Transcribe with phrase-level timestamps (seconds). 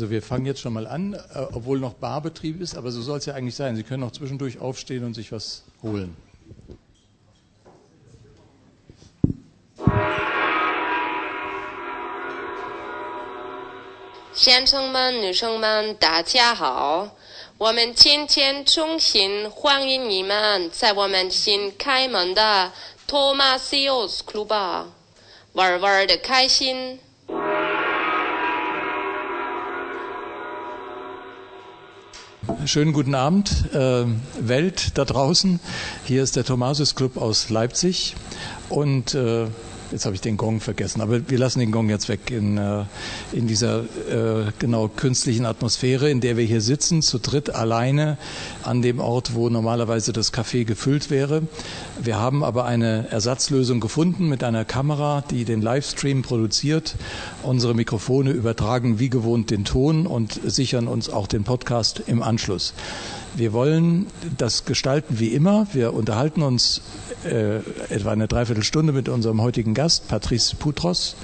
[0.00, 1.18] Also wir fangen jetzt schon mal an, äh,
[1.52, 3.76] obwohl noch Barbetrieb ist, aber so soll es ja eigentlich sein.
[3.76, 6.16] Sie können auch zwischendurch aufstehen und sich was holen.
[14.34, 17.10] Gentlemen, 女生们，大家好！
[32.65, 34.05] Schönen guten Abend, äh,
[34.39, 35.59] Welt da draußen.
[36.05, 38.15] Hier ist der Thomasius Club aus Leipzig
[38.69, 39.47] und äh,
[39.91, 42.83] jetzt habe ich den Gong vergessen, aber wir lassen den Gong jetzt weg in, äh,
[43.31, 48.17] in dieser äh, genau künstlichen Atmosphäre, in der wir hier sitzen, zu dritt alleine
[48.63, 51.43] an dem Ort, wo normalerweise das Café gefüllt wäre.
[52.01, 56.95] Wir haben aber eine Ersatzlösung gefunden mit einer Kamera, die den Livestream produziert.
[57.43, 62.73] Unsere Mikrofone übertragen wie gewohnt den Ton und sichern uns auch den Podcast im Anschluss.
[63.35, 64.07] Wir wollen
[64.37, 65.67] das gestalten wie immer.
[65.71, 66.81] Wir unterhalten uns
[67.23, 67.57] äh,
[67.89, 71.15] etwa eine Dreiviertelstunde mit unserem heutigen Gast, Patrice Putros,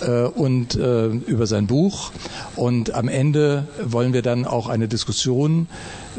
[0.00, 2.12] äh, und äh, über sein Buch.
[2.56, 5.66] Und am Ende wollen wir dann auch eine Diskussion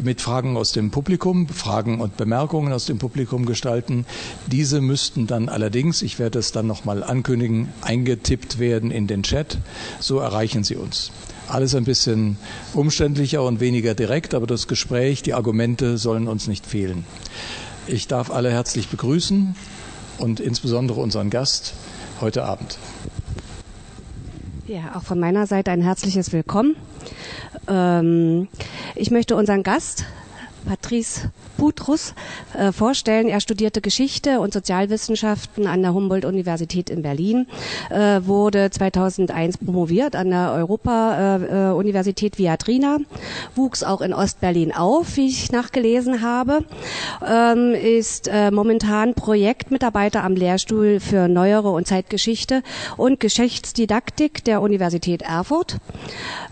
[0.02, 4.06] mit Fragen aus dem Publikum, Fragen und Bemerkungen aus dem Publikum gestalten.
[4.48, 9.58] Diese müssten dann allerdings, ich werde es dann nochmal ankündigen, eingetippt werden in den Chat.
[10.00, 11.12] So erreichen Sie uns.
[11.52, 12.38] Alles ein bisschen
[12.74, 17.04] umständlicher und weniger direkt, aber das Gespräch, die Argumente sollen uns nicht fehlen.
[17.88, 19.54] Ich darf alle herzlich begrüßen
[20.18, 21.74] und insbesondere unseren Gast
[22.22, 22.78] heute Abend.
[24.66, 26.78] Ja, auch von meiner Seite ein herzliches Willkommen.
[27.68, 28.48] Ähm,
[28.96, 30.06] ich möchte unseren Gast,
[30.92, 32.14] Patrice Butrus,
[32.58, 33.30] äh, vorstellen.
[33.30, 37.48] Er studierte Geschichte und Sozialwissenschaften an der Humboldt-Universität in Berlin,
[37.92, 42.98] äh, wurde 2001 promoviert an der Europa-Universität Viadrina,
[43.56, 46.66] wuchs auch in Ostberlin auf, wie ich nachgelesen habe,
[47.26, 52.64] ähm, ist äh, momentan Projektmitarbeiter am Lehrstuhl für Neuere und Zeitgeschichte
[52.98, 55.78] und Geschichtsdidaktik der Universität Erfurt.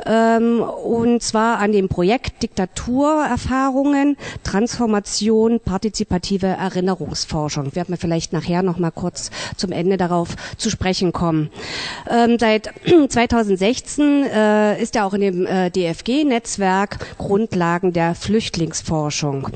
[0.06, 7.76] Ähm, und zwar an dem Projekt Diktaturerfahrungen, Transformation partizipative Erinnerungsforschung.
[7.76, 11.50] Werden wir vielleicht nachher noch mal kurz zum Ende darauf zu sprechen kommen.
[12.10, 12.70] Ähm, seit
[13.10, 19.50] 2016 äh, ist er auch in dem äh, DFG-Netzwerk Grundlagen der Flüchtlingsforschung.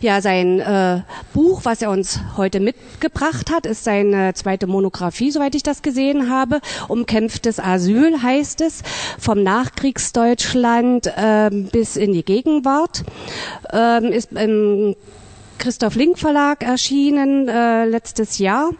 [0.00, 1.02] Ja, sein äh,
[1.32, 6.30] Buch, was er uns heute mitgebracht hat, ist seine zweite Monographie, soweit ich das gesehen
[6.30, 6.60] habe.
[6.88, 8.82] Umkämpftes Asyl heißt es,
[9.18, 13.04] vom Nachkriegsdeutschland äh, bis in die Gegenwart.
[13.98, 14.94] Ähm, ist im
[15.58, 18.70] Christoph Link Verlag erschienen äh, letztes Jahr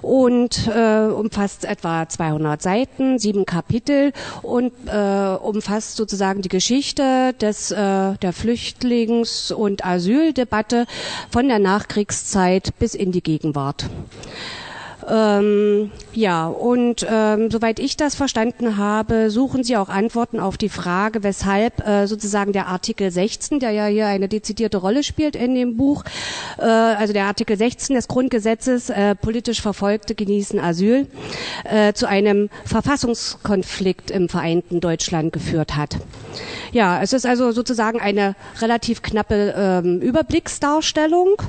[0.00, 7.70] und äh, umfasst etwa 200 Seiten, sieben Kapitel und äh, umfasst sozusagen die Geschichte des
[7.70, 10.86] äh, der Flüchtlings- und Asyldebatte
[11.30, 13.90] von der Nachkriegszeit bis in die Gegenwart.
[15.08, 20.68] Ähm, ja, und ähm, soweit ich das verstanden habe, suchen Sie auch Antworten auf die
[20.68, 25.54] Frage, weshalb äh, sozusagen der Artikel 16, der ja hier eine dezidierte Rolle spielt in
[25.54, 26.04] dem Buch,
[26.58, 31.06] äh, also der Artikel 16 des Grundgesetzes, äh, politisch Verfolgte genießen Asyl,
[31.64, 35.96] äh, zu einem Verfassungskonflikt im vereinten Deutschland geführt hat.
[36.72, 41.42] Ja, es ist also sozusagen eine relativ knappe ähm, Überblicksdarstellung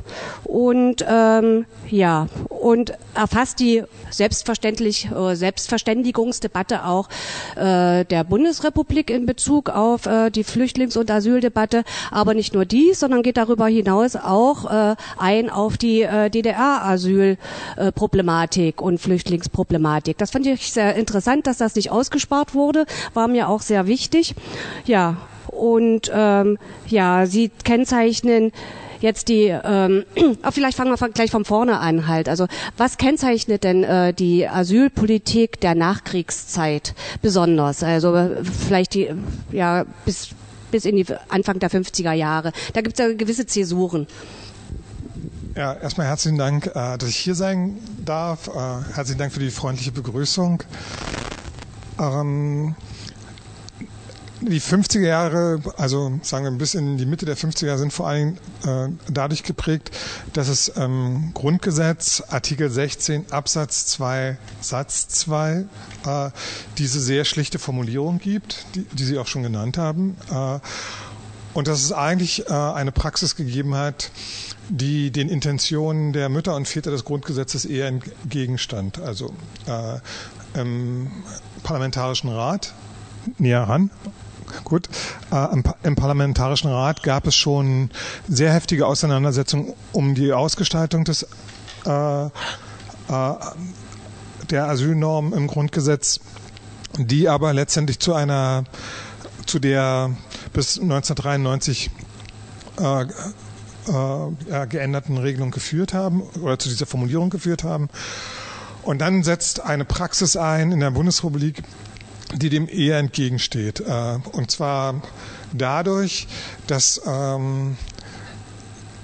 [0.44, 2.28] und ähm, ja
[2.64, 7.10] und erfasst die selbstverständlich äh, Selbstverständigungsdebatte auch
[7.56, 13.02] äh, der Bundesrepublik in Bezug auf äh, die Flüchtlings- und Asyldebatte, aber nicht nur dies,
[13.02, 20.18] sondern geht darüber hinaus auch äh, ein auf die äh, DDR-Asylproblematik und Flüchtlingsproblematik.
[20.18, 24.36] Das fand ich sehr interessant, dass das nicht ausgespart wurde, war mir auch sehr wichtig.
[24.86, 25.18] Ja,
[25.48, 26.58] und ähm,
[26.88, 28.52] ja, sie kennzeichnen
[29.04, 30.06] jetzt die, ähm,
[30.42, 32.30] auch vielleicht fangen wir gleich von vorne an halt.
[32.30, 32.48] Also
[32.78, 37.84] was kennzeichnet denn äh, die Asylpolitik der Nachkriegszeit besonders?
[37.84, 38.32] Also
[38.68, 39.12] vielleicht die,
[39.52, 40.30] ja, bis,
[40.72, 42.54] bis in die Anfang der 50er Jahre.
[42.72, 44.08] Da gibt es ja gewisse Zäsuren.
[45.56, 48.48] Ja, erstmal herzlichen Dank, äh, dass ich hier sein darf.
[48.48, 50.64] Äh, herzlichen Dank für die freundliche Begrüßung.
[52.00, 52.76] Ähm,
[54.46, 58.08] die 50er Jahre, also sagen wir bis in die Mitte der 50er Jahre, sind vor
[58.08, 59.92] allem äh, dadurch geprägt,
[60.34, 65.66] dass es ähm, Grundgesetz, Artikel 16 Absatz 2 Satz 2,
[66.06, 66.30] äh,
[66.78, 70.18] diese sehr schlichte Formulierung gibt, die, die Sie auch schon genannt haben.
[70.32, 70.60] Äh,
[71.54, 74.10] und dass es eigentlich äh, eine Praxis gegeben hat,
[74.70, 79.00] die den Intentionen der Mütter und Väter des Grundgesetzes eher entgegenstand.
[79.00, 79.34] Also
[79.68, 81.12] äh, im
[81.62, 82.74] Parlamentarischen Rat,
[83.38, 83.92] näher ran,
[84.64, 84.90] gut,
[85.32, 87.90] äh, im, im, Parlamentarischen Rat gab es schon
[88.28, 91.28] sehr heftige Auseinandersetzungen um die Ausgestaltung des,
[91.86, 92.30] äh, äh
[94.50, 96.20] der Asylnorm im Grundgesetz,
[96.98, 98.66] die aber letztendlich zu einer,
[99.46, 100.12] zu der
[100.52, 101.90] bis 1993
[102.80, 107.90] äh, äh, geänderten Regelung geführt haben oder zu dieser Formulierung geführt haben.
[108.84, 111.64] Und dann setzt eine Praxis ein in der Bundesrepublik,
[112.36, 113.80] die dem eher entgegensteht.
[113.82, 115.02] Äh, und zwar
[115.52, 116.28] dadurch,
[116.68, 117.78] dass ähm,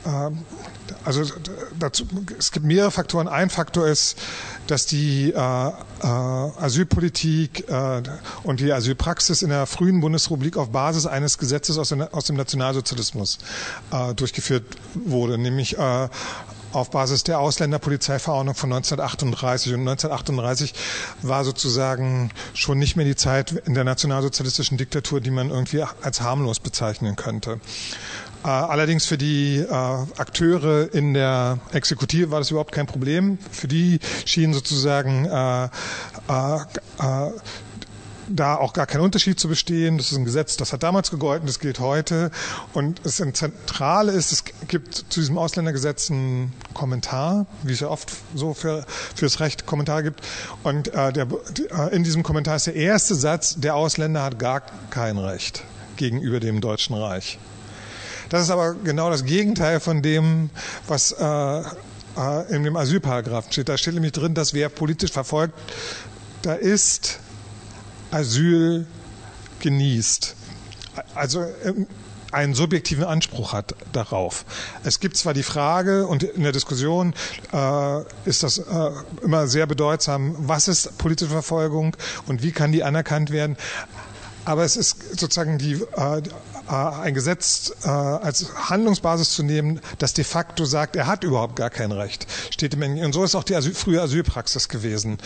[0.05, 0.31] äh,
[1.05, 1.23] also
[1.77, 2.05] dazu,
[2.37, 3.27] es gibt mehrere Faktoren.
[3.27, 4.17] Ein Faktor ist,
[4.67, 5.71] dass die äh, äh,
[6.03, 8.03] Asylpolitik äh,
[8.43, 13.39] und die Asylpraxis in der frühen Bundesrepublik auf Basis eines Gesetzes aus, aus dem Nationalsozialismus
[13.91, 14.63] äh, durchgeführt
[14.93, 16.09] wurde, nämlich äh,
[16.71, 19.73] auf Basis der Ausländerpolizeiverordnung von 1938.
[19.73, 20.73] Und 1938
[21.21, 26.21] war sozusagen schon nicht mehr die Zeit in der nationalsozialistischen Diktatur, die man irgendwie als
[26.21, 27.59] harmlos bezeichnen könnte.
[28.43, 33.37] Äh, allerdings für die äh, Akteure in der Exekutive war das überhaupt kein Problem.
[33.51, 36.59] Für die schien sozusagen äh, äh,
[36.99, 37.31] äh,
[38.29, 39.97] da auch gar kein Unterschied zu bestehen.
[39.97, 42.31] Das ist ein Gesetz, das hat damals gegolten, das gilt heute.
[42.73, 48.11] Und das Zentrale ist, es gibt zu diesem Ausländergesetz einen Kommentar, wie es ja oft
[48.35, 48.85] so für
[49.15, 50.21] fürs Recht Kommentar gibt.
[50.63, 51.27] Und äh, der,
[51.71, 55.63] äh, in diesem Kommentar ist der erste Satz, der Ausländer hat gar kein Recht
[55.97, 57.39] gegenüber dem Deutschen Reich.
[58.29, 60.51] Das ist aber genau das Gegenteil von dem,
[60.87, 61.61] was äh,
[62.19, 63.69] äh, in dem Asylparagraphen steht.
[63.69, 65.53] Da steht nämlich drin, dass wer politisch verfolgt,
[66.41, 67.19] da ist,
[68.11, 68.85] Asyl
[69.59, 70.35] genießt.
[71.15, 71.87] Also ähm,
[72.31, 74.45] einen subjektiven Anspruch hat darauf.
[74.83, 77.13] Es gibt zwar die Frage, und in der Diskussion
[77.51, 78.91] äh, ist das äh,
[79.23, 81.95] immer sehr bedeutsam, was ist politische Verfolgung
[82.27, 83.57] und wie kann die anerkannt werden,
[84.45, 86.21] aber es ist sozusagen die, äh, äh,
[86.71, 91.69] ein Gesetz äh, als Handlungsbasis zu nehmen, das de facto sagt, er hat überhaupt gar
[91.69, 92.27] kein Recht.
[92.51, 95.17] Steht im Und so ist auch die Asyl, frühe Asylpraxis gewesen.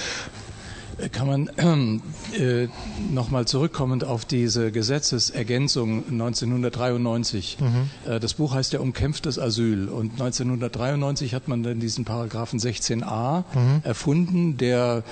[1.11, 2.01] Kann man
[2.37, 2.67] äh,
[3.11, 7.57] nochmal zurückkommend auf diese Gesetzesergänzung 1993.
[7.59, 8.11] Mhm.
[8.11, 13.43] Äh, das Buch heißt ja Umkämpftes Asyl und 1993 hat man dann diesen Paragraphen 16a
[13.53, 13.81] mhm.
[13.83, 15.03] erfunden, der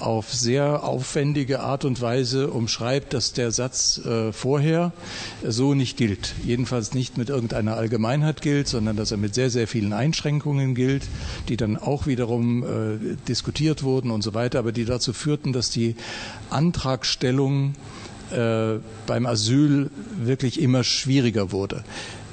[0.00, 4.92] auf sehr aufwendige Art und Weise umschreibt, dass der Satz äh, vorher
[5.46, 6.34] so nicht gilt.
[6.44, 11.04] Jedenfalls nicht mit irgendeiner Allgemeinheit gilt, sondern dass er mit sehr, sehr vielen Einschränkungen gilt,
[11.48, 15.70] die dann auch wiederum äh, diskutiert wurden und so weiter, aber die dazu führten, dass
[15.70, 15.96] die
[16.50, 17.74] Antragstellung
[18.30, 21.82] äh, beim Asyl wirklich immer schwieriger wurde.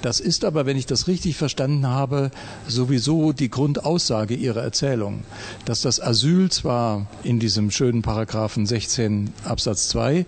[0.01, 2.31] Das ist aber, wenn ich das richtig verstanden habe,
[2.67, 5.23] sowieso die Grundaussage Ihrer Erzählung,
[5.65, 10.25] dass das Asyl zwar in diesem schönen Paragraphen 16 Absatz 2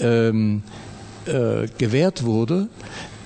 [0.00, 0.62] ähm,
[1.24, 2.68] äh, gewährt wurde,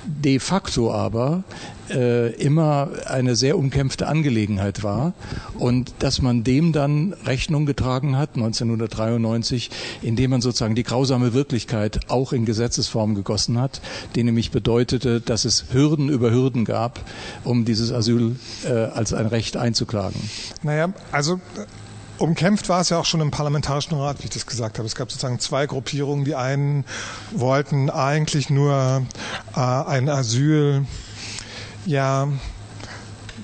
[0.09, 1.45] de facto aber
[1.91, 5.13] äh, immer eine sehr umkämpfte Angelegenheit war
[5.59, 9.71] und dass man dem dann Rechnung getragen hat 1993,
[10.03, 13.81] indem man sozusagen die grausame Wirklichkeit auch in Gesetzesform gegossen hat,
[14.15, 17.01] die nämlich bedeutete, dass es Hürden über Hürden gab,
[17.45, 20.21] um dieses Asyl äh, als ein Recht einzuklagen.
[20.63, 21.41] Naja, also
[22.19, 24.87] Umkämpft war es ja auch schon im Parlamentarischen Rat, wie ich das gesagt habe.
[24.87, 26.25] Es gab sozusagen zwei Gruppierungen.
[26.25, 26.85] Die einen
[27.31, 29.07] wollten eigentlich nur
[29.55, 30.85] äh, ein Asyl
[31.87, 32.29] ja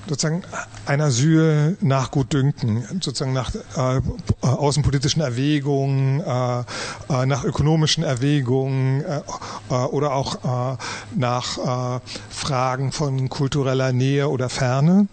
[0.07, 0.43] sozusagen
[0.85, 4.01] ein Asyl nach Gutdünken, sozusagen nach äh,
[4.41, 9.21] außenpolitischen Erwägungen, äh, äh, nach ökonomischen Erwägungen äh,
[9.69, 10.77] äh, oder auch äh,
[11.15, 15.07] nach Fragen von kultureller Nähe oder Ferne.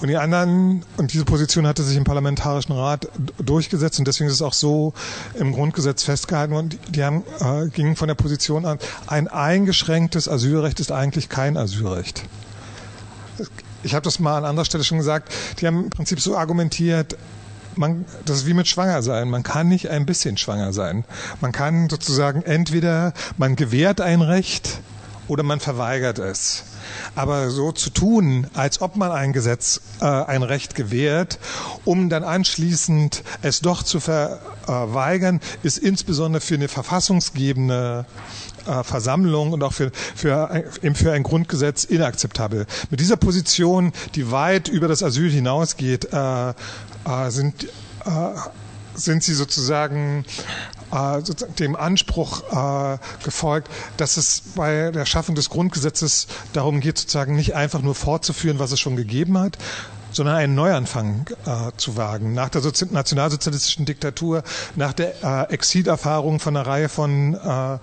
[0.00, 4.34] Und die anderen, und diese Position hatte sich im Parlamentarischen Rat durchgesetzt und deswegen ist
[4.36, 4.94] es auch so
[5.38, 7.24] im Grundgesetz festgehalten worden, die, haben,
[7.72, 12.24] gingen von der Position an, ein eingeschränktes Asylrecht ist eigentlich kein Asylrecht
[13.82, 17.16] ich habe das mal an anderer Stelle schon gesagt, die haben im Prinzip so argumentiert,
[17.76, 19.30] man, das ist wie mit schwanger sein.
[19.30, 21.04] Man kann nicht ein bisschen schwanger sein.
[21.40, 24.80] Man kann sozusagen entweder man gewährt ein Recht
[25.28, 26.64] oder man verweigert es.
[27.14, 31.38] Aber so zu tun, als ob man ein Gesetz, äh, ein Recht gewährt,
[31.84, 38.06] um dann anschließend es doch zu verweigern, ist insbesondere für eine verfassungsgebende
[38.66, 42.66] äh, Versammlung und auch für, für, eben für ein Grundgesetz inakzeptabel.
[42.90, 46.54] Mit dieser Position, die weit über das Asyl hinausgeht, äh, äh,
[47.28, 47.68] sind, äh,
[48.94, 50.24] sind sie sozusagen
[50.92, 51.22] äh,
[51.58, 57.54] dem Anspruch äh, gefolgt, dass es bei der Schaffung des Grundgesetzes darum geht, sozusagen nicht
[57.54, 59.58] einfach nur fortzuführen, was es schon gegeben hat,
[60.12, 62.34] sondern einen Neuanfang äh, zu wagen.
[62.34, 64.42] Nach der Sozi nationalsozialistischen Diktatur,
[64.76, 67.78] nach der äh, Exilerfahrung von einer Reihe von äh,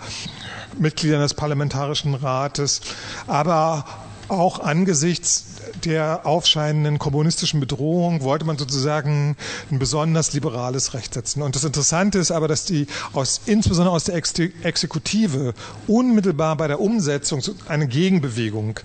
[0.79, 2.81] Mitgliedern des Parlamentarischen Rates,
[3.27, 3.85] aber
[4.29, 5.45] auch angesichts
[5.85, 9.35] der aufscheinenden kommunistischen Bedrohung wollte man sozusagen
[9.71, 11.41] ein besonders liberales Recht setzen.
[11.41, 15.53] Und das Interessante ist aber, dass die aus, insbesondere aus der Exekutive
[15.87, 18.79] unmittelbar bei der Umsetzung eine Gegenbewegung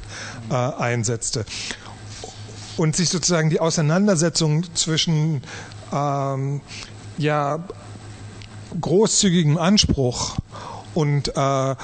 [0.50, 1.44] äh, einsetzte
[2.76, 5.42] und sich sozusagen die Auseinandersetzung zwischen
[5.92, 6.60] ähm,
[7.18, 7.60] ja,
[8.80, 10.36] großzügigem Anspruch
[10.94, 11.74] und äh,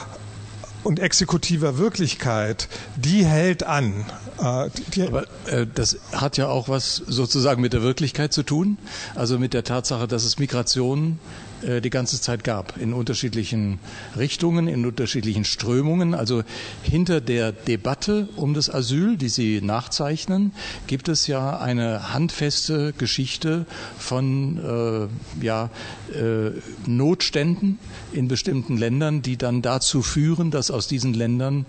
[0.84, 4.06] und exekutiver Wirklichkeit, die hält an.
[4.38, 8.78] Äh, Aber äh, das hat ja auch was sozusagen mit der Wirklichkeit zu tun,
[9.14, 11.18] also mit der Tatsache, dass es Migration
[11.62, 13.78] die ganze Zeit gab, in unterschiedlichen
[14.16, 16.14] Richtungen, in unterschiedlichen Strömungen.
[16.14, 16.42] Also
[16.82, 20.52] hinter der Debatte um das Asyl, die Sie nachzeichnen,
[20.86, 23.66] gibt es ja eine handfeste Geschichte
[23.98, 25.08] von
[25.40, 25.70] äh, ja,
[26.14, 26.50] äh,
[26.86, 27.78] Notständen
[28.12, 31.66] in bestimmten Ländern, die dann dazu führen, dass aus diesen Ländern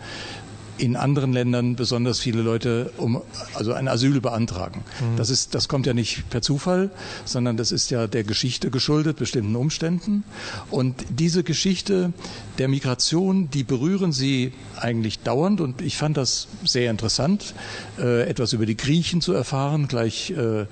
[0.79, 3.21] in anderen Ländern besonders viele Leute um
[3.53, 4.83] also ein Asyl beantragen.
[4.99, 5.17] Mhm.
[5.17, 6.89] Das ist das kommt ja nicht per Zufall,
[7.25, 10.23] sondern das ist ja der Geschichte geschuldet, bestimmten Umständen
[10.71, 12.13] und diese Geschichte
[12.57, 17.53] der Migration, die berühren sie eigentlich dauernd und ich fand das sehr interessant,
[17.97, 20.65] äh, etwas über die Griechen zu erfahren, gleich, äh,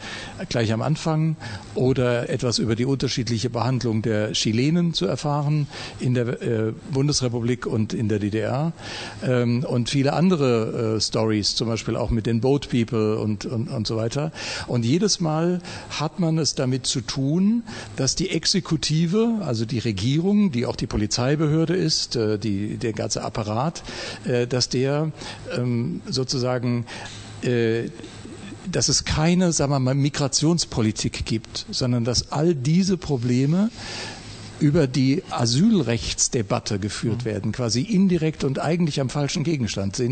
[0.50, 1.36] gleich am Anfang
[1.76, 5.68] oder etwas über die unterschiedliche Behandlung der Chilenen zu erfahren
[6.00, 8.74] in der äh, Bundesrepublik und in der DDR
[9.24, 13.68] ähm, und viele andere äh, Stories, zum Beispiel auch mit den Boat People und, und,
[13.68, 14.32] und so weiter.
[14.68, 17.63] Und jedes Mal hat man es damit zu tun,
[17.96, 23.24] dass die Exekutive, also die Regierung, die auch die Polizeibehörde ist, äh, die, der ganze
[23.24, 23.82] Apparat,
[24.25, 25.12] äh, dass der
[25.58, 26.86] ähm, sozusagen
[27.42, 27.89] äh,
[28.72, 33.70] dass es keine, sagen wir mal, Migrationspolitik gibt, sondern dass all diese Probleme
[34.60, 37.26] über die Asylrechtsdebatte geführt mhm.
[37.26, 40.00] werden, quasi indirekt und eigentlich am falschen Gegenstand.
[40.00, 40.08] Äh,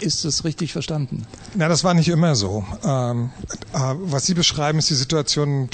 [0.00, 1.26] ist das richtig verstanden?
[1.54, 2.64] Na, das war nicht immer so.
[2.84, 3.30] Ähm,
[3.72, 5.68] äh, was Sie beschreiben, ist die Situation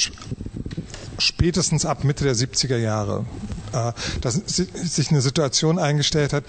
[1.18, 3.24] spätestens ab Mitte der 70er Jahre,
[4.20, 6.44] dass sich eine Situation eingestellt hat,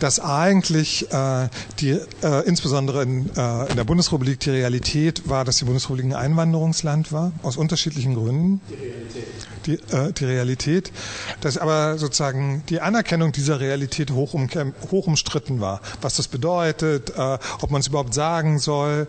[0.00, 1.48] dass eigentlich äh,
[1.80, 6.14] die, äh, insbesondere in, äh, in der Bundesrepublik die Realität war, dass die Bundesrepublik ein
[6.14, 8.60] Einwanderungsland war, aus unterschiedlichen Gründen.
[8.68, 10.92] Die Realität die, äh, die Realität,
[11.40, 14.48] dass aber sozusagen die Anerkennung dieser Realität hoch, um,
[14.90, 19.06] hoch umstritten war, was das bedeutet, äh, ob man es überhaupt sagen soll.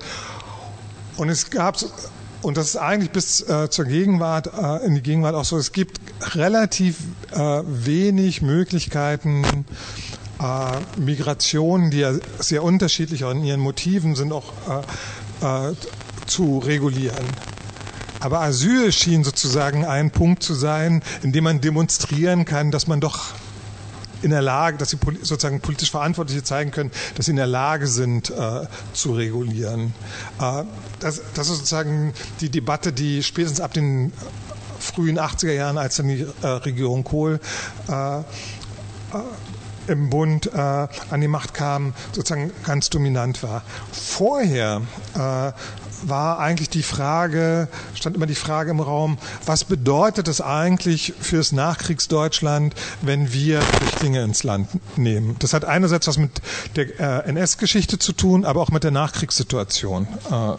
[1.17, 1.77] Und es gab
[2.45, 5.71] und das ist eigentlich bis äh, zur Gegenwart, äh, in die Gegenwart auch so, es
[5.71, 5.99] gibt
[6.35, 6.97] relativ
[7.31, 9.43] äh, wenig Möglichkeiten,
[10.39, 14.53] äh, Migrationen, die ja sehr unterschiedlich in ihren Motiven sind, auch
[15.41, 15.73] äh, äh,
[16.27, 17.25] zu regulieren.
[18.19, 22.99] Aber Asyl schien sozusagen ein Punkt zu sein, in dem man demonstrieren kann, dass man
[22.99, 23.33] doch
[24.25, 27.85] in der Lage, dass sie sozusagen politisch Verantwortliche zeigen können, dass sie in der Lage
[27.85, 29.93] sind äh, zu regulieren.
[30.41, 30.63] Äh,
[30.99, 34.11] das, das, ist sozusagen die Debatte, die spätestens ab den
[34.79, 37.39] frühen 80er Jahren, als dann die äh, Regierung Kohl
[37.87, 38.23] äh, äh,
[39.87, 43.61] im Bund äh, an die Macht kam, sozusagen ganz dominant war.
[43.91, 44.81] Vorher
[45.13, 45.51] äh,
[46.03, 51.51] war eigentlich die Frage, stand immer die Frage im Raum, was bedeutet es eigentlich fürs
[51.51, 55.35] Nachkriegsdeutschland, wenn wir Flüchtlinge ins Land nehmen?
[55.39, 56.41] Das hat einerseits was mit
[56.75, 60.07] der äh, NS-Geschichte zu tun, aber auch mit der Nachkriegssituation.
[60.31, 60.51] Äh,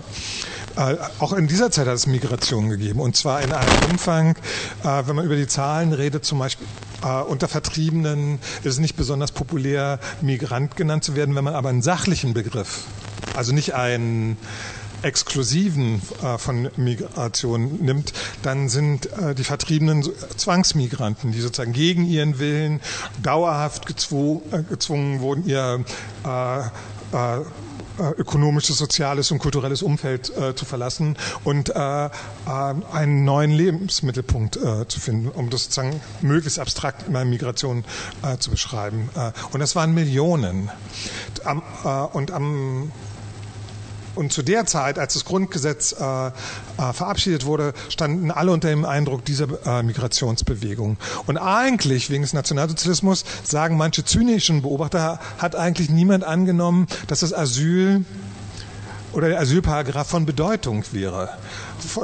[0.76, 4.36] äh, auch in dieser Zeit hat es Migration gegeben und zwar in einem Umfang,
[4.82, 6.66] wenn man über die Zahlen redet, zum Beispiel
[7.28, 11.82] unter Vertriebenen ist es nicht besonders populär, Migrant genannt zu werden, wenn man aber einen
[11.82, 12.84] sachlichen Begriff,
[13.34, 14.36] also nicht einen
[15.02, 18.12] Exklusiven äh, von Migration nimmt,
[18.42, 22.80] dann sind äh, die Vertriebenen Zwangsmigranten, die sozusagen gegen ihren Willen
[23.22, 25.84] dauerhaft gezwungen, äh, wurden, ihr
[26.24, 27.40] äh,
[27.98, 32.10] äh, ökonomisches, soziales und kulturelles Umfeld äh, zu verlassen und äh, äh,
[32.92, 37.84] einen neuen Lebensmittelpunkt äh, zu finden, um das sozusagen möglichst abstrakt in meiner Migration
[38.22, 39.08] äh, zu beschreiben.
[39.14, 40.70] Äh, und das waren Millionen.
[42.12, 42.90] Und am
[44.16, 46.30] und zu der Zeit, als das Grundgesetz äh, äh,
[46.92, 50.96] verabschiedet wurde, standen alle unter dem Eindruck dieser äh, Migrationsbewegung.
[51.26, 57.32] Und eigentlich, wegen des Nationalsozialismus, sagen manche zynischen Beobachter, hat eigentlich niemand angenommen, dass das
[57.32, 58.04] Asyl
[59.16, 61.30] oder der Asylparagraph von Bedeutung wäre.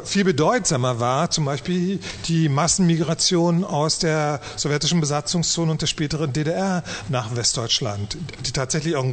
[0.05, 6.83] Viel bedeutsamer war zum Beispiel die Massenmigration aus der sowjetischen Besatzungszone und der späteren DDR
[7.11, 8.17] nach Westdeutschland,
[8.47, 9.05] die tatsächlich auch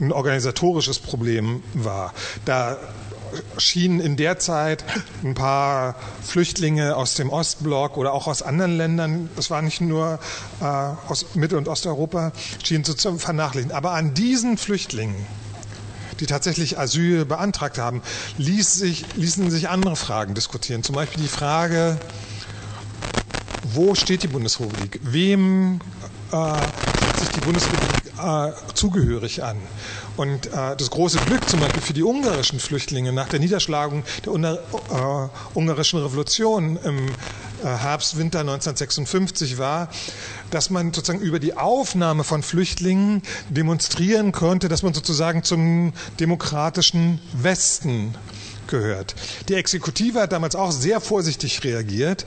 [0.00, 2.12] ein organisatorisches Problem war.
[2.44, 2.76] Da
[3.56, 4.84] schienen in der Zeit
[5.24, 10.18] ein paar Flüchtlinge aus dem Ostblock oder auch aus anderen Ländern, das war nicht nur
[10.60, 12.32] äh, aus Mittel- und Osteuropa,
[12.62, 13.74] schienen zu vernachlässigen.
[13.74, 15.26] Aber an diesen Flüchtlingen
[16.20, 18.02] die tatsächlich Asyl beantragt haben,
[18.38, 20.82] ließ sich, ließen sich andere Fragen diskutieren.
[20.82, 21.98] Zum Beispiel die Frage,
[23.62, 25.00] wo steht die Bundesrepublik?
[25.02, 25.80] Wem
[26.32, 26.68] äh,
[27.14, 29.56] sich die Bundesrepublik äh, zugehörig an?
[30.16, 34.32] Und äh, das große Glück zum Beispiel für die ungarischen Flüchtlinge nach der Niederschlagung der
[34.32, 37.08] Ungar äh, ungarischen Revolution im
[37.62, 39.88] äh, Herbst, Winter 1956 war,
[40.50, 47.20] dass man sozusagen über die Aufnahme von Flüchtlingen demonstrieren konnte, dass man sozusagen zum demokratischen
[47.32, 48.14] Westen
[48.66, 49.14] gehört.
[49.48, 52.26] Die Exekutive hat damals auch sehr vorsichtig reagiert,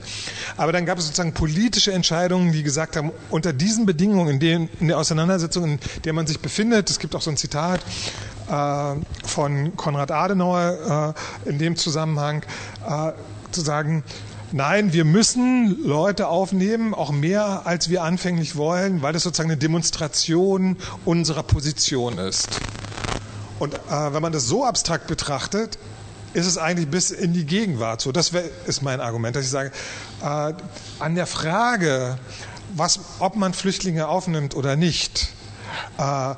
[0.56, 4.68] aber dann gab es sozusagen politische Entscheidungen, die gesagt haben, unter diesen Bedingungen, in, denen,
[4.80, 7.80] in der Auseinandersetzung, in der man sich befindet, es gibt auch so ein Zitat
[8.48, 11.14] äh, von Konrad Adenauer
[11.46, 12.42] äh, in dem Zusammenhang,
[12.88, 13.12] äh,
[13.50, 14.04] zu sagen,
[14.52, 19.56] Nein, wir müssen Leute aufnehmen, auch mehr als wir anfänglich wollen, weil das sozusagen eine
[19.56, 22.60] Demonstration unserer Position ist.
[23.60, 25.78] Und äh, wenn man das so abstrakt betrachtet,
[26.32, 28.10] ist es eigentlich bis in die Gegenwart so.
[28.10, 29.70] Das wär, ist mein Argument, dass ich sage,
[30.20, 30.52] äh,
[30.98, 32.18] an der Frage,
[32.74, 35.28] was, ob man Flüchtlinge aufnimmt oder nicht,
[35.98, 36.34] äh,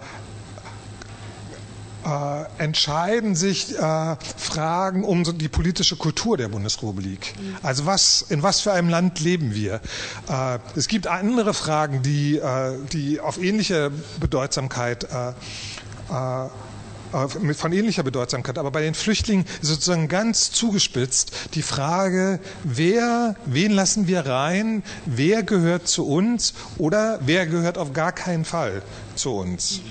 [2.04, 7.34] äh, entscheiden sich äh, Fragen um so die politische Kultur der Bundesrepublik.
[7.62, 9.80] Also was, in was für einem Land leben wir?
[10.28, 13.90] Äh, es gibt andere Fragen, die, äh, die auf ähnliche
[14.20, 15.32] Bedeutsamkeit äh,
[16.10, 16.48] äh,
[17.54, 18.58] von ähnlicher Bedeutsamkeit.
[18.58, 24.82] Aber bei den Flüchtlingen ist sozusagen ganz zugespitzt die Frage, wer, wen lassen wir rein,
[25.04, 28.82] wer gehört zu uns oder wer gehört auf gar keinen Fall
[29.14, 29.82] zu uns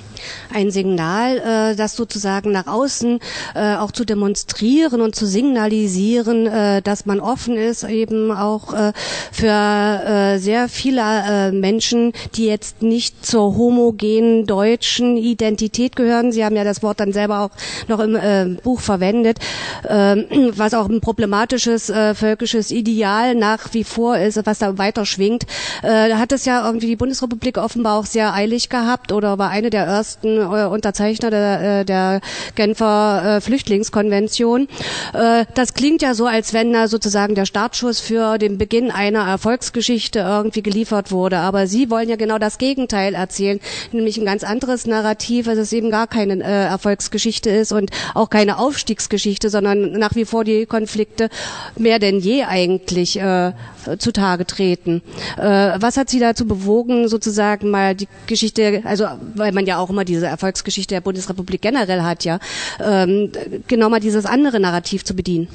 [0.54, 3.20] ein Signal, äh, das sozusagen nach außen
[3.56, 8.94] äh, auch zu demonstrieren und zu signalisieren, äh, dass man offen ist, eben auch äh,
[9.32, 16.32] für äh, sehr viele äh, Menschen, die jetzt nicht zur homogenen deutschen Identität gehören.
[16.32, 17.52] Sie haben ja das Wort dann selber auch
[17.88, 19.40] noch im äh, Buch verwendet,
[19.84, 20.16] äh,
[20.56, 25.46] was auch ein problematisches äh, völkisches Ideal nach wie vor ist, was da weiter schwingt.
[25.84, 29.70] Äh, hat es ja irgendwie die Bundesrepublik offenbar auch sehr eilig gehabt oder war eine
[29.70, 32.22] der ersten ersten äh, Unterzeichner der, äh, der
[32.56, 34.68] Genfer äh, Flüchtlingskonvention.
[35.14, 39.26] Äh, das klingt ja so, als wenn da sozusagen der Startschuss für den Beginn einer
[39.28, 41.38] Erfolgsgeschichte irgendwie geliefert wurde.
[41.38, 43.60] Aber Sie wollen ja genau das Gegenteil erzählen,
[43.92, 48.30] nämlich ein ganz anderes Narrativ, dass es eben gar keine äh, Erfolgsgeschichte ist und auch
[48.30, 51.30] keine Aufstiegsgeschichte, sondern nach wie vor die Konflikte
[51.78, 53.54] mehr denn je eigentlich äh,
[53.98, 55.02] zutage treten.
[55.38, 55.44] Äh,
[55.80, 60.01] was hat Sie dazu bewogen, sozusagen mal die Geschichte, also weil man ja auch immer
[60.06, 62.40] diese Erfolgsgeschichte der Bundesrepublik generell hat, ja,
[62.80, 63.32] ähm,
[63.68, 65.48] genau mal dieses andere Narrativ zu bedienen?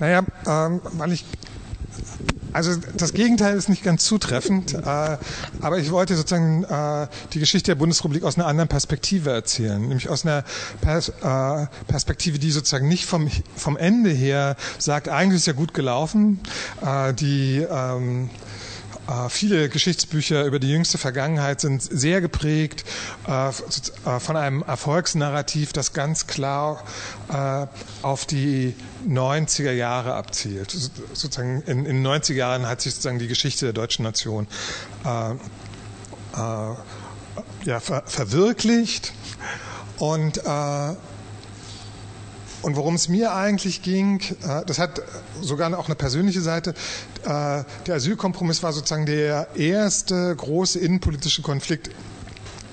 [0.00, 1.24] Naja, ähm, weil ich
[2.54, 4.78] also das Gegenteil ist nicht ganz zutreffend, äh,
[5.60, 10.08] aber ich wollte sozusagen äh, die Geschichte der Bundesrepublik aus einer anderen Perspektive erzählen, nämlich
[10.08, 10.44] aus einer
[10.80, 15.74] Pers äh, Perspektive, die sozusagen nicht vom, vom Ende her sagt, eigentlich ist ja gut
[15.74, 16.38] gelaufen,
[16.80, 18.54] äh, die ähm, äh,
[19.28, 22.84] viele Geschichtsbücher über die jüngste Vergangenheit sind sehr geprägt
[23.28, 23.52] äh, äh,
[24.18, 26.82] von einem Erfolgsnarrativ, das ganz klar
[28.02, 28.74] auf die
[29.08, 30.70] 90er Jahre abzielt.
[30.70, 34.46] Sozusagen in, den 90er Jahren hat sich sozusagen die Geschichte der deutschen Nation
[37.64, 39.12] ja, verwirklicht
[39.98, 40.40] und
[42.64, 45.02] und worum es mir eigentlich ging, äh, das hat
[45.40, 46.70] sogar auch eine persönliche Seite.
[47.24, 51.90] Äh, der Asylkompromiss war sozusagen der erste große innenpolitische Konflikt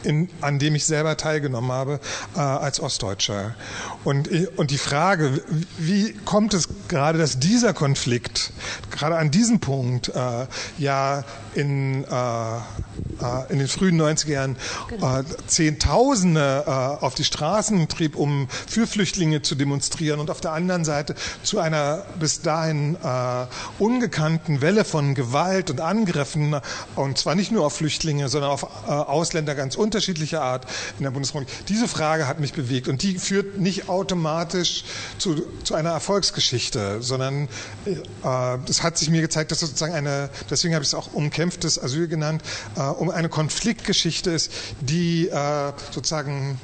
[0.04, 2.00] in, an dem ich selber teilgenommen habe
[2.36, 3.56] äh, als Ostdeutscher.
[4.04, 5.42] Und, und die Frage,
[5.78, 8.52] wie kommt es gerade, dass dieser Konflikt
[8.92, 10.46] gerade an diesem Punkt äh,
[10.78, 11.24] ja
[11.56, 14.56] in, äh, äh, in den frühen 90er Jahren
[14.90, 15.20] genau.
[15.20, 20.54] äh, Zehntausende äh, auf die Straßen trieb, um für Flüchtlinge zu demonstrieren und auf der
[20.54, 23.46] anderen Seite zu einer bis dahin äh,
[23.80, 26.56] ungekannten Welle von Gewalt und Angriffen
[26.96, 30.66] und zwar nicht nur auf Flüchtlinge, sondern auf äh, Ausländer ganz unterschiedlicher Art
[30.98, 31.50] in der Bundesrepublik.
[31.68, 34.86] Diese Frage hat mich bewegt und die führt nicht automatisch
[35.18, 37.50] zu, zu einer Erfolgsgeschichte, sondern
[37.86, 41.82] äh, es hat sich mir gezeigt, dass sozusagen eine, deswegen habe ich es auch umkämpftes
[41.82, 42.42] Asyl genannt,
[42.78, 46.58] äh, um eine Konfliktgeschichte ist, die äh, sozusagen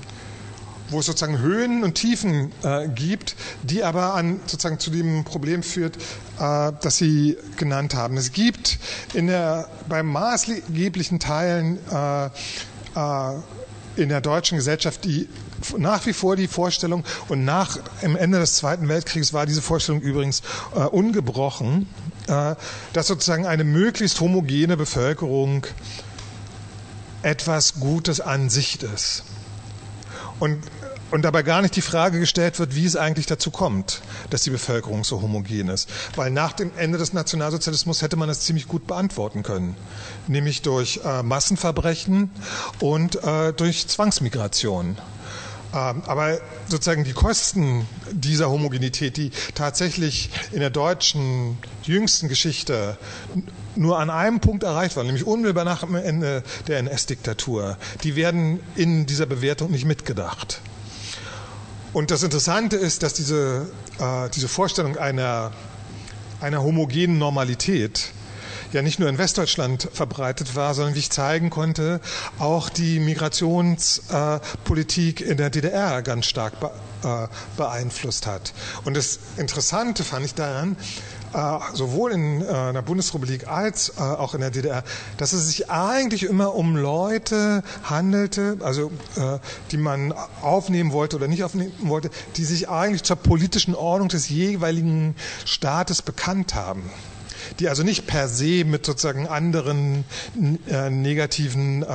[0.90, 5.64] wo es sozusagen Höhen und Tiefen äh, gibt, die aber an, sozusagen zu dem Problem
[5.64, 5.98] führt,
[6.40, 8.18] äh, das Sie genannt haben.
[8.18, 8.80] Es gibt
[9.14, 12.30] in der, bei maßgeblichen Teilen äh, äh
[13.96, 15.28] in der deutschen Gesellschaft die
[15.78, 20.02] nach wie vor die Vorstellung und nach im Ende des Zweiten Weltkriegs war diese Vorstellung
[20.02, 20.42] übrigens
[20.76, 21.88] äh, ungebrochen,
[22.28, 22.56] äh,
[22.94, 25.66] dass sozusagen eine möglichst homogene Bevölkerung
[27.24, 29.24] etwas Gutes an sich ist.
[30.40, 30.60] Und
[31.12, 34.50] und dabei gar nicht die Frage gestellt wird, wie es eigentlich dazu kommt, dass die
[34.50, 35.90] Bevölkerung so homogen ist.
[36.16, 39.76] Weil nach dem Ende des Nationalsozialismus hätte man das ziemlich gut beantworten können.
[40.28, 42.32] Nämlich durch äh, Massenverbrechen
[42.80, 44.98] und äh, durch Zwangsmigration.
[45.74, 52.98] Ähm, aber sozusagen die Kosten dieser Homogenität, die tatsächlich in der deutschen jüngsten Geschichte
[53.76, 58.60] nur an einem Punkt erreicht waren, nämlich unmittelbar nach dem Ende der NS-Diktatur, die werden
[58.76, 60.62] in dieser Bewertung nicht mitgedacht.
[61.98, 63.66] Und das Interessante ist, dass diese,
[63.98, 65.52] äh, diese Vorstellung einer,
[66.40, 68.12] einer homogenen Normalität
[68.72, 72.00] ja nicht nur in Westdeutschland verbreitet war, sondern wie ich zeigen konnte,
[72.38, 76.54] auch die Migrationspolitik in der DDR ganz stark
[77.04, 78.54] äh, beeinflusst hat.
[78.84, 80.76] Und das Interessante fand ich daran, äh,
[81.74, 84.84] sowohl in äh, der Bundesrepublik als auch in der DDR,
[85.18, 88.92] dass es sich eigentlich immer um Leute handelte, also
[89.72, 94.30] die man aufnehmen wollte oder nicht aufnehmen wollte, die sich eigentlich zur politischen Ordnung des
[94.30, 96.90] jeweiligen Staates bekannt haben
[97.60, 100.06] die also nicht per se mit sozusagen anderen
[100.70, 101.86] äh, negativen äh,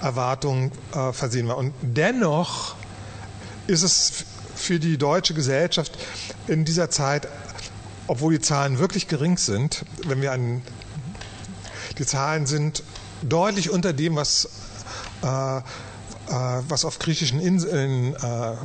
[0.00, 1.56] Erwartungen äh, versehen war.
[1.56, 2.76] Und dennoch
[3.66, 5.98] ist es für die deutsche Gesellschaft
[6.46, 7.28] in dieser Zeit,
[8.06, 10.62] obwohl die Zahlen wirklich gering sind, wenn wir an
[11.98, 12.82] die Zahlen sind
[13.22, 14.48] deutlich unter dem, was
[15.22, 15.62] äh, äh,
[16.68, 18.56] was auf griechischen Inseln äh,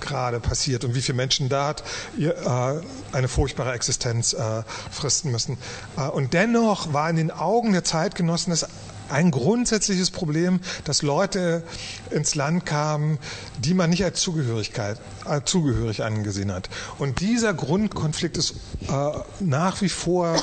[0.00, 1.84] gerade passiert und wie viele Menschen da hat
[2.18, 5.58] ihr, äh, eine furchtbare Existenz äh, fristen müssen.
[5.96, 8.66] Äh, und dennoch war in den Augen der Zeitgenossen das
[9.12, 11.62] ein grundsätzliches Problem, dass Leute
[12.10, 13.18] ins Land kamen,
[13.58, 14.98] die man nicht als Zugehörigkeit,
[15.28, 16.68] äh, zugehörig angesehen hat.
[16.98, 18.54] Und dieser Grundkonflikt ist
[18.88, 20.36] äh, nach wie vor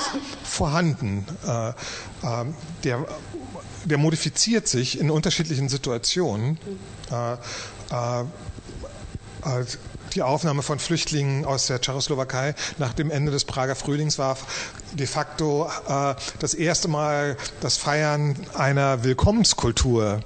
[0.43, 1.25] vorhanden.
[1.45, 1.73] Äh, äh
[2.83, 3.05] der,
[3.85, 6.57] der modifiziert sich in unterschiedlichen Situationen.
[7.11, 8.25] Äh, äh,
[10.15, 14.37] die Aufnahme von Flüchtlingen aus der Tschechoslowakei nach dem Ende des Prager Frühlings war
[14.91, 20.21] de facto äh, das erste Mal das Feiern einer Willkommenskultur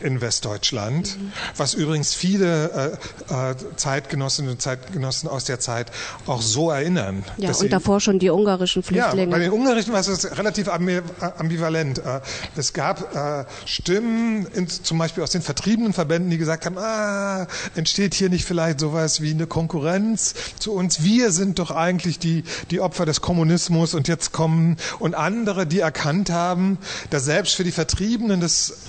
[0.00, 1.32] in Westdeutschland, mhm.
[1.56, 5.90] was übrigens viele äh, äh, Zeitgenossinnen und Zeitgenossen aus der Zeit
[6.26, 7.24] auch so erinnern.
[7.36, 9.30] Ja, und davor schon die ungarischen Flüchtlinge.
[9.30, 11.98] Ja, bei den ungarischen war es relativ ambivalent.
[11.98, 12.20] Äh,
[12.56, 17.46] es gab äh, Stimmen, in, zum Beispiel aus den vertriebenen Verbänden, die gesagt haben, ah,
[17.74, 21.02] entsteht hier nicht vielleicht sowas wie eine Konkurrenz zu uns?
[21.02, 25.80] Wir sind doch eigentlich die, die Opfer des Kommunismus und jetzt kommen und andere, die
[25.80, 26.78] erkannt haben,
[27.10, 28.40] dass selbst für die Vertriebenen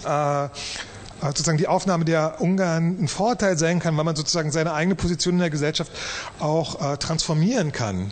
[0.04, 4.74] das äh, sozusagen die Aufnahme der Ungarn ein Vorteil sein kann, weil man sozusagen seine
[4.74, 5.92] eigene Position in der Gesellschaft
[6.40, 8.12] auch äh, transformieren kann.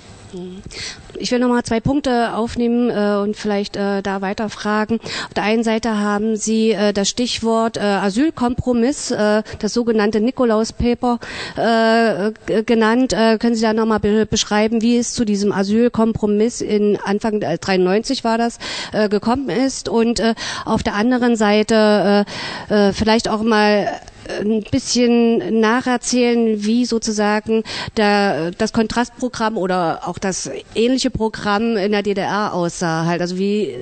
[1.17, 4.99] Ich will nochmal zwei Punkte aufnehmen äh, und vielleicht äh, da weiterfragen.
[5.01, 11.19] Auf der einen Seite haben Sie äh, das Stichwort äh, Asylkompromiss, äh, das sogenannte Nikolaus-Paper
[11.55, 13.13] äh, genannt.
[13.13, 17.57] Äh, können Sie da nochmal be beschreiben, wie es zu diesem Asylkompromiss in Anfang äh,
[17.57, 18.59] 93 war das
[18.91, 19.87] äh, gekommen ist?
[19.89, 22.25] Und äh, auf der anderen Seite
[22.69, 23.87] äh, äh, vielleicht auch mal
[24.27, 27.63] ein bisschen nacherzählen, wie sozusagen
[27.97, 33.75] der, das Kontrastprogramm oder auch das ähnliche Programm in der DDR aussah, halt, also wie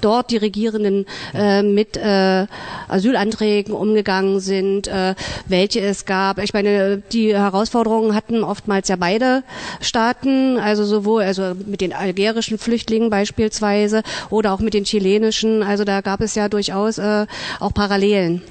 [0.00, 2.46] dort die Regierenden äh, mit äh,
[2.88, 5.14] Asylanträgen umgegangen sind, äh,
[5.46, 6.38] welche es gab.
[6.38, 9.42] Ich meine, die Herausforderungen hatten oftmals ja beide
[9.80, 15.62] Staaten, also sowohl also mit den algerischen Flüchtlingen beispielsweise oder auch mit den chilenischen.
[15.62, 17.26] Also da gab es ja durchaus äh,
[17.60, 18.42] auch Parallelen.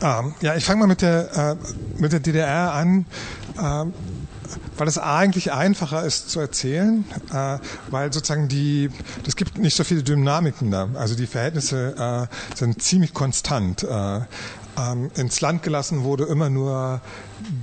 [0.00, 3.06] Ah, ja, ich fange mal mit der, äh, mit der DDR an.
[3.58, 3.94] Ähm,
[4.76, 7.58] weil es eigentlich einfacher ist zu erzählen, äh,
[7.90, 8.90] weil sozusagen die,
[9.26, 10.88] es gibt nicht so viele Dynamiken da.
[10.94, 13.82] Also die Verhältnisse äh, sind ziemlich konstant.
[13.84, 14.20] Äh,
[14.78, 17.00] ähm, ins Land gelassen wurde immer nur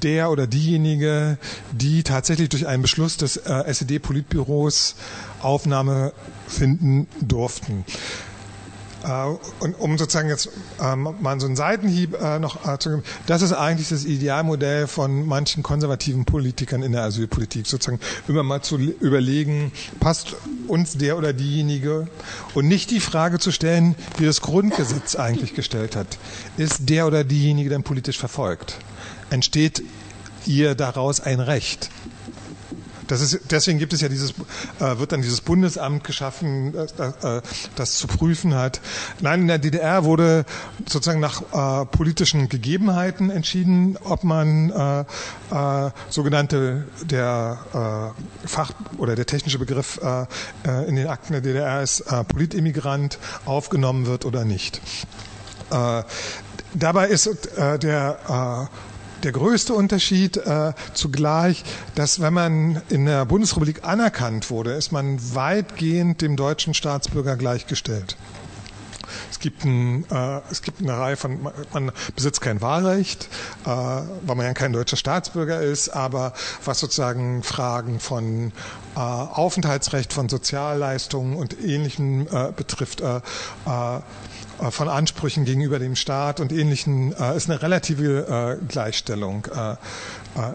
[0.02, 1.38] der oder diejenige,
[1.72, 4.96] die tatsächlich durch einen Beschluss des äh, SED-Politbüros
[5.42, 6.14] Aufnahme
[6.48, 7.86] finden durften.
[9.04, 10.50] Äh, und um sozusagen jetzt
[10.82, 14.88] ähm, mal so einen Seitenhieb äh, noch äh, zu geben, das ist eigentlich das Idealmodell
[14.88, 20.36] von manchen konservativen Politikern in der Asylpolitik, sozusagen immer mal zu überlegen, passt
[20.68, 22.08] uns der oder diejenige
[22.54, 26.18] und nicht die Frage zu stellen, wie das Grundgesetz eigentlich gestellt hat.
[26.58, 28.78] Ist der oder diejenige denn politisch verfolgt?
[29.30, 29.84] Entsteht
[30.46, 31.90] ihr daraus ein Recht?
[33.14, 34.32] Das ist, deswegen gibt es ja dieses,
[34.80, 37.42] äh, wird dann dieses Bundesamt geschaffen, äh, äh,
[37.76, 38.82] das zu prüfen hat.
[39.22, 40.46] Nein, in der DDR wurde
[40.90, 45.02] sozusagen nach äh, politischen Gegebenheiten entschieden, ob man äh,
[45.52, 48.14] äh, sogenannte der
[48.46, 50.00] Fach oder der technische Begriff
[50.88, 54.82] in den Akten der DDR ist Politimmigrant aufgenommen wird oder nicht.
[56.74, 58.70] Dabei ist der
[59.24, 61.64] der größte Unterschied äh, zugleich,
[61.96, 68.18] dass wenn man in der Bundesrepublik anerkannt wurde, ist man weitgehend dem deutschen Staatsbürger gleichgestellt.
[69.30, 73.28] Es gibt, ein, äh, es gibt eine Reihe von, man besitzt kein Wahlrecht,
[73.66, 76.34] äh, weil man ja kein deutscher Staatsbürger ist, aber
[76.64, 78.52] was sozusagen Fragen von
[78.96, 84.00] äh, Aufenthaltsrecht, von Sozialleistungen und Ähnlichem äh, betrifft, äh, äh,
[84.70, 89.76] von Ansprüchen gegenüber dem Staat und Ähnlichen äh, ist eine relative äh, Gleichstellung äh, äh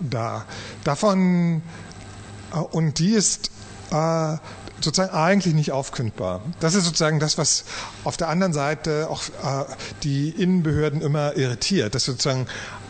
[0.00, 0.44] da.
[0.84, 1.62] Davon
[2.54, 3.50] äh, und die ist
[3.90, 6.42] sozusagen eigentlich nicht aufkündbar.
[6.61, 7.64] Das ist sozusagen das, was
[8.04, 9.22] auf der anderen Seite auch
[10.02, 12.48] die Innenbehörden immer irritiert, dass sozusagen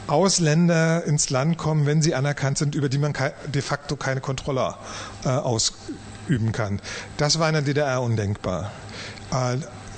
[0.08, 3.14] Ausländer ins Land kommen, wenn sie anerkannt sind, über die man
[3.46, 4.74] de facto keine Kontrolle
[5.22, 6.82] ausüben kann.
[7.16, 8.72] Das war in der DDR undenkbar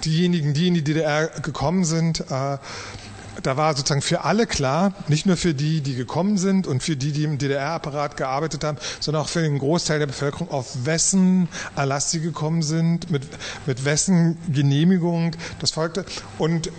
[0.04, 2.58] diejenigen, die in die DDR gekommen sind, äh,
[3.42, 6.96] da war sozusagen für alle klar, nicht nur für die, die gekommen sind und für
[6.96, 11.48] die, die im DDR-Apparat gearbeitet haben, sondern auch für den Großteil der Bevölkerung, auf wessen
[11.76, 13.22] Erlass sie gekommen sind, mit,
[13.66, 16.04] mit wessen Genehmigung das folgte.
[16.38, 16.70] Und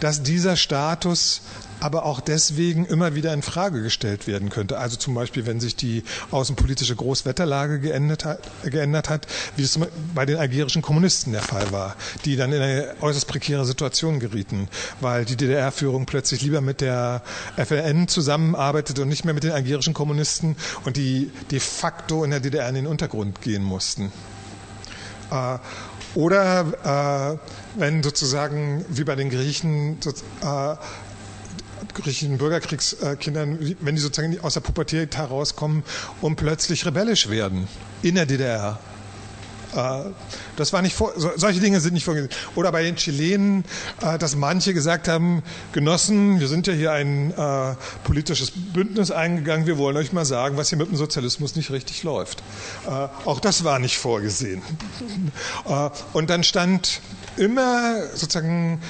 [0.00, 1.42] dass dieser Status
[1.80, 4.78] aber auch deswegen immer wieder in Frage gestellt werden könnte.
[4.78, 9.78] Also zum Beispiel, wenn sich die außenpolitische Großwetterlage geändert hat, geändert hat wie es
[10.14, 14.68] bei den algerischen Kommunisten der Fall war, die dann in eine äußerst prekäre Situation gerieten,
[15.00, 17.22] weil die DDR-Führung plötzlich lieber mit der
[17.56, 22.40] FLN zusammenarbeitete und nicht mehr mit den algerischen Kommunisten und die de facto in der
[22.40, 24.12] DDR in den Untergrund gehen mussten.
[25.30, 25.58] Äh,
[26.14, 29.98] oder äh, wenn sozusagen wie bei den Griechen
[30.42, 30.76] äh,
[31.94, 35.82] griechischen Bürgerkriegskindern, wenn die sozusagen aus der Pubertät herauskommen
[36.20, 37.68] und plötzlich rebellisch werden
[38.02, 38.78] in der DDR.
[39.74, 40.10] Äh,
[40.56, 42.30] das war nicht vor, solche Dinge sind nicht vorgesehen.
[42.54, 43.64] Oder bei den Chilenen,
[44.00, 49.66] äh, dass manche gesagt haben, Genossen, wir sind ja hier ein äh, politisches Bündnis eingegangen,
[49.66, 52.42] wir wollen euch mal sagen, was hier mit dem Sozialismus nicht richtig läuft.
[53.24, 54.62] Auch das war nicht vorgesehen.
[56.12, 57.00] Und dann stand
[57.36, 58.80] immer sozusagen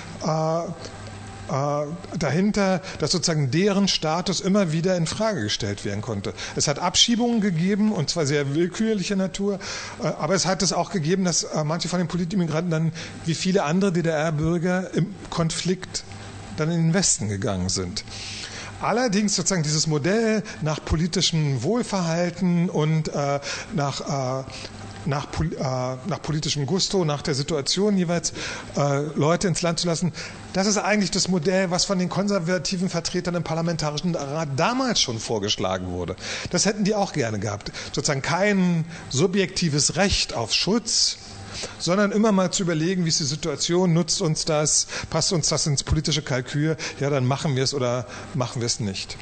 [1.48, 6.32] äh, dahinter, dass sozusagen deren Status immer wieder in Frage gestellt werden konnte.
[6.56, 9.58] Es hat Abschiebungen gegeben und zwar sehr willkürlicher Natur,
[10.02, 12.92] äh, aber es hat es auch gegeben, dass äh, manche von den Politimmigranten dann
[13.24, 16.04] wie viele andere DDR-Bürger im Konflikt
[16.56, 18.04] dann in den Westen gegangen sind.
[18.80, 23.40] Allerdings sozusagen dieses Modell nach politischem Wohlverhalten und äh,
[23.74, 24.44] nach äh,
[25.09, 28.33] nach, äh, nach politischem Gusto, nach der Situation jeweils
[28.77, 30.12] äh, Leute ins Land zu lassen.
[30.53, 35.18] Das ist eigentlich das Modell, was von den konservativen Vertretern im Parlamentarischen Rat damals schon
[35.18, 36.14] vorgeschlagen wurde.
[36.51, 37.73] Das hätten die auch gerne gehabt.
[37.92, 41.18] Sozusagen kein subjektives Recht auf Schutz,
[41.79, 45.66] sondern immer mal zu überlegen, wie ist die Situation, nutzt uns das, passt uns das
[45.66, 49.16] ins politische Kalkül, ja, dann machen wir es oder machen wir es nicht.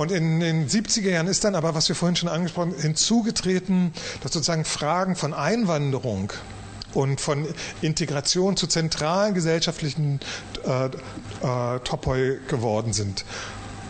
[0.00, 3.92] Und in den 70er Jahren ist dann aber, was wir vorhin schon angesprochen haben, hinzugetreten,
[4.22, 6.32] dass sozusagen Fragen von Einwanderung
[6.94, 7.46] und von
[7.82, 10.20] Integration zu zentralen gesellschaftlichen
[10.66, 13.26] äh, äh, Topoi geworden sind.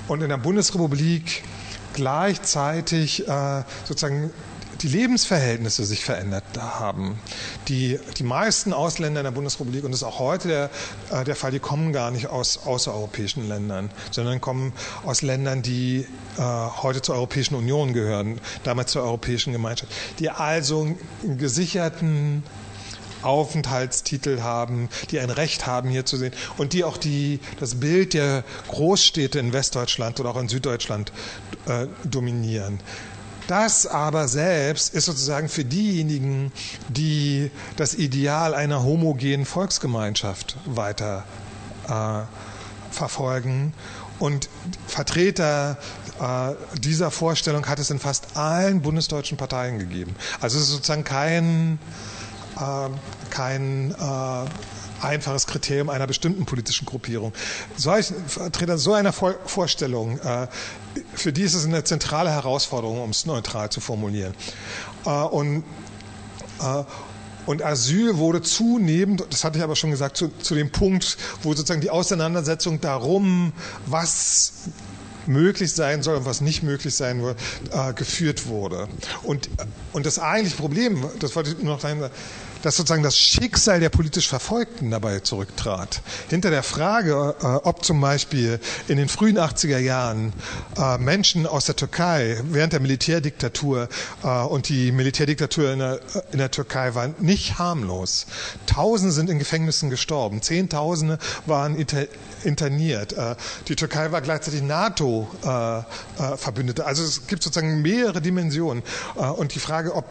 [0.08, 1.44] Und in der Bundesrepublik
[1.92, 4.32] gleichzeitig äh, sozusagen
[4.82, 7.18] die Lebensverhältnisse sich verändert haben.
[7.68, 10.70] Die, die meisten Ausländer in der Bundesrepublik, und das ist auch heute der,
[11.10, 14.72] äh, der Fall, die kommen gar nicht aus außereuropäischen Ländern, sondern kommen
[15.04, 20.82] aus Ländern, die äh, heute zur Europäischen Union gehören, damals zur Europäischen Gemeinschaft, die also
[21.22, 22.42] einen gesicherten
[23.22, 28.14] Aufenthaltstitel haben, die ein Recht haben, hier zu sehen und die auch die, das Bild
[28.14, 31.12] der Großstädte in Westdeutschland oder auch in Süddeutschland
[31.66, 32.80] äh, dominieren.
[33.46, 36.52] Das aber selbst ist sozusagen für diejenigen,
[36.88, 41.24] die das Ideal einer homogenen Volksgemeinschaft weiter
[41.88, 42.22] äh,
[42.92, 43.72] verfolgen
[44.20, 44.48] und
[44.86, 45.78] Vertreter
[46.20, 50.14] äh, dieser Vorstellung hat es in fast allen bundesdeutschen Parteien gegeben.
[50.40, 51.78] Also es ist sozusagen kein,
[52.56, 52.88] äh,
[53.30, 57.32] kein äh, einfaches Kriterium einer bestimmten politischen Gruppierung.
[57.76, 60.46] Solch, Vertreter so einer Vorstellung, äh,
[61.14, 64.34] für die ist es eine zentrale Herausforderung, um es neutral zu formulieren.
[65.04, 65.64] Äh, und,
[66.60, 66.84] äh,
[67.46, 71.54] und Asyl wurde zunehmend, das hatte ich aber schon gesagt, zu, zu dem Punkt, wo
[71.54, 73.52] sozusagen die Auseinandersetzung darum,
[73.86, 74.52] was
[75.26, 77.36] möglich sein soll und was nicht möglich sein soll,
[77.72, 78.88] äh, geführt wurde.
[79.22, 79.48] Und,
[79.92, 82.02] und das eigentliche Problem, das wollte ich nur noch sagen,
[82.62, 86.02] dass sozusagen das Schicksal der politisch Verfolgten dabei zurücktrat.
[86.28, 90.32] Hinter der Frage, äh, ob zum Beispiel in den frühen 80er Jahren
[90.76, 93.88] äh, Menschen aus der Türkei während der Militärdiktatur
[94.22, 96.00] äh, und die Militärdiktatur in der,
[96.32, 98.26] in der Türkei war nicht harmlos.
[98.66, 101.76] Tausende sind in Gefängnissen gestorben, Zehntausende waren
[102.44, 103.14] interniert.
[103.68, 106.84] Die Türkei war gleichzeitig NATO-Verbündete.
[106.86, 108.82] Also es gibt sozusagen mehrere Dimensionen.
[109.36, 110.04] Und die Frage, ob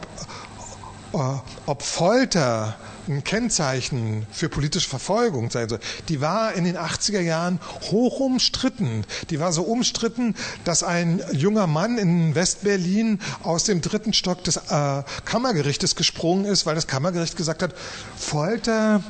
[1.12, 2.76] ob Folter
[3.08, 9.04] ein Kennzeichen für politische Verfolgung sein soll, die war in den 80er Jahren hoch umstritten.
[9.30, 14.58] Die war so umstritten, dass ein junger Mann in Westberlin aus dem dritten Stock des
[14.58, 17.74] äh, Kammergerichtes gesprungen ist, weil das Kammergericht gesagt hat,
[18.16, 19.04] Folter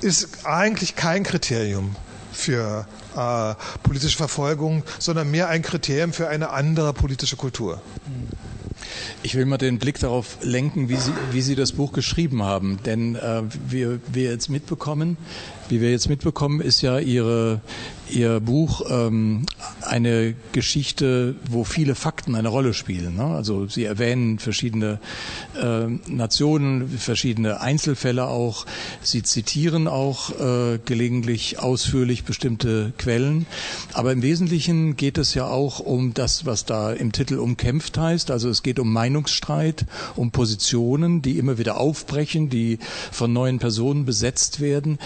[0.00, 1.94] ist eigentlich kein Kriterium
[2.32, 7.80] für äh, politische Verfolgung, sondern mehr ein Kriterium für eine andere politische Kultur.
[8.06, 8.39] Mhm.
[9.22, 12.78] Ich will mal den Blick darauf lenken, wie Sie, wie Sie das Buch geschrieben haben.
[12.86, 15.18] Denn äh, wir, wir jetzt mitbekommen,
[15.70, 17.60] wie wir jetzt mitbekommen, ist ja Ihre,
[18.10, 19.46] Ihr Buch ähm,
[19.82, 23.16] eine Geschichte, wo viele Fakten eine Rolle spielen.
[23.16, 23.24] Ne?
[23.24, 24.98] Also Sie erwähnen verschiedene
[25.60, 28.66] äh, Nationen, verschiedene Einzelfälle auch.
[29.00, 33.46] Sie zitieren auch äh, gelegentlich ausführlich bestimmte Quellen.
[33.92, 38.30] Aber im Wesentlichen geht es ja auch um das, was da im Titel umkämpft heißt.
[38.30, 42.78] Also es geht um Meinungsstreit, um Positionen, die immer wieder aufbrechen, die
[43.12, 44.98] von neuen Personen besetzt werden.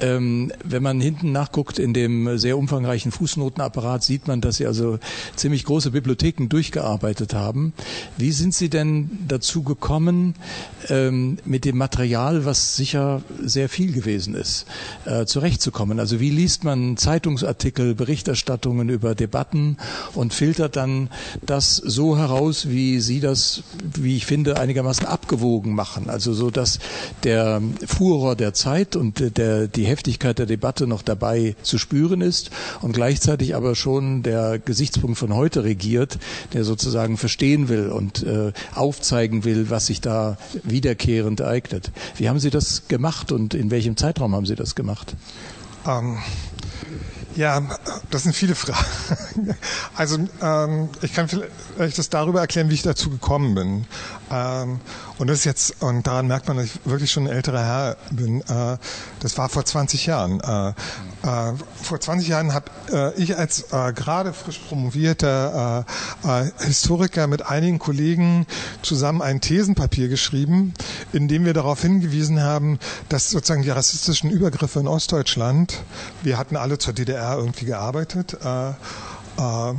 [0.00, 4.98] Ähm, wenn man hinten nachguckt in dem sehr umfangreichen Fußnotenapparat, sieht man, dass Sie also
[5.34, 7.72] ziemlich große Bibliotheken durchgearbeitet haben.
[8.16, 10.34] Wie sind Sie denn dazu gekommen,
[10.88, 14.66] ähm, mit dem Material, was sicher sehr viel gewesen ist,
[15.04, 15.98] äh, zurechtzukommen?
[15.98, 19.78] Also wie liest man Zeitungsartikel, Berichterstattungen über Debatten
[20.14, 21.10] und filtert dann
[21.44, 23.62] das so heraus, wie Sie das,
[23.94, 26.08] wie ich finde, einigermaßen abgewogen machen?
[26.08, 26.78] Also so, dass
[27.24, 32.50] der Furor der Zeit und der, die Heftigkeit der Debatte noch dabei zu spüren ist
[32.80, 36.18] und gleichzeitig aber schon der Gesichtspunkt von heute regiert,
[36.52, 41.90] der sozusagen verstehen will und äh, aufzeigen will, was sich da wiederkehrend ereignet.
[42.16, 45.14] Wie haben Sie das gemacht und in welchem Zeitraum haben Sie das gemacht?
[45.86, 46.18] Ähm,
[47.38, 47.62] ja,
[48.10, 49.54] das sind viele Fragen.
[49.94, 53.86] Also ähm, ich kann vielleicht das darüber erklären, wie ich dazu gekommen bin.
[54.30, 54.80] Ähm,
[55.18, 57.96] und das ist jetzt, und daran merkt man, dass ich wirklich schon ein älterer Herr
[58.10, 58.40] bin.
[58.42, 58.76] Äh,
[59.20, 60.40] das war vor 20 Jahren.
[60.40, 60.72] Äh,
[61.28, 65.84] äh, vor 20 Jahren habe äh, ich als äh, gerade frisch promovierter
[66.24, 68.46] äh, Historiker mit einigen Kollegen
[68.82, 70.74] zusammen ein Thesenpapier geschrieben,
[71.12, 75.82] in dem wir darauf hingewiesen haben, dass sozusagen die rassistischen Übergriffe in Ostdeutschland,
[76.22, 79.74] wir hatten alle zur DDR irgendwie gearbeitet, äh, äh,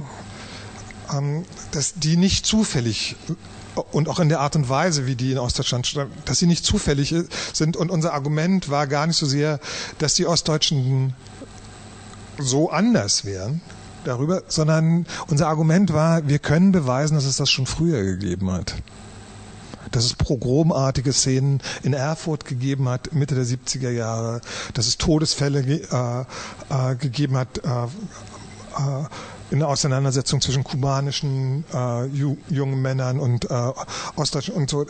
[1.11, 3.15] ähm, dass die nicht zufällig
[3.91, 7.13] und auch in der Art und Weise, wie die in Ostdeutschland, dass sie nicht zufällig
[7.53, 7.77] sind.
[7.77, 9.59] Und unser Argument war gar nicht so sehr,
[9.99, 11.13] dass die Ostdeutschen
[12.39, 13.61] so anders wären
[14.03, 18.75] darüber, sondern unser Argument war, wir können beweisen, dass es das schon früher gegeben hat.
[19.91, 24.41] Dass es pogromartige Szenen in Erfurt gegeben hat, Mitte der 70er Jahre,
[24.73, 29.05] dass es Todesfälle äh, äh, gegeben hat, äh, äh,
[29.51, 33.71] in der Auseinandersetzung zwischen kubanischen äh, jungen Männern und äh,
[34.15, 34.85] Ostdeutschen und so,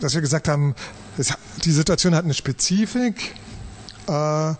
[0.00, 0.74] dass wir gesagt haben,
[1.18, 3.34] es, die Situation hat eine Spezifik,
[4.08, 4.54] äh,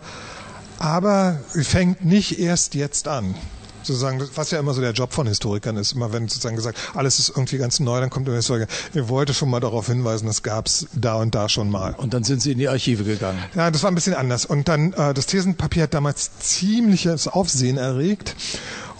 [0.83, 3.35] aber fängt nicht erst jetzt an
[3.83, 7.19] sozusagen, was ja immer so der Job von Historikern ist, immer wenn sozusagen gesagt, alles
[7.19, 10.43] ist irgendwie ganz neu, dann kommt der Historiker, ihr wollte schon mal darauf hinweisen, das
[10.43, 11.93] gab es da und da schon mal.
[11.95, 13.39] Und dann sind Sie in die Archive gegangen.
[13.55, 14.45] Ja, das war ein bisschen anders.
[14.45, 18.35] Und dann, äh, das Thesenpapier hat damals ziemliches Aufsehen erregt.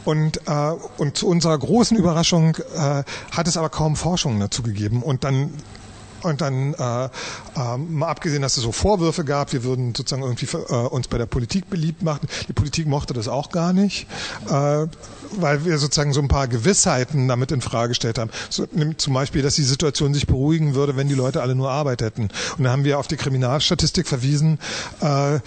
[0.06, 5.02] Und, äh, und zu unserer großen Überraschung äh, hat es aber kaum Forschung dazu gegeben.
[5.02, 5.54] Und dann
[6.24, 10.48] und dann, äh, äh, mal abgesehen, dass es so Vorwürfe gab, wir würden sozusagen irgendwie
[10.56, 12.28] äh, uns bei der Politik beliebt machen.
[12.48, 14.08] Die Politik mochte das auch gar nicht,
[14.48, 14.88] äh,
[15.38, 18.32] weil wir sozusagen so ein paar Gewissheiten damit in Frage gestellt haben.
[18.50, 18.65] So,
[18.98, 22.30] zum Beispiel, dass die Situation sich beruhigen würde, wenn die Leute alle nur Arbeit hätten.
[22.58, 24.60] Und da haben wir auf die Kriminalstatistik verwiesen.
[25.02, 25.40] Äh,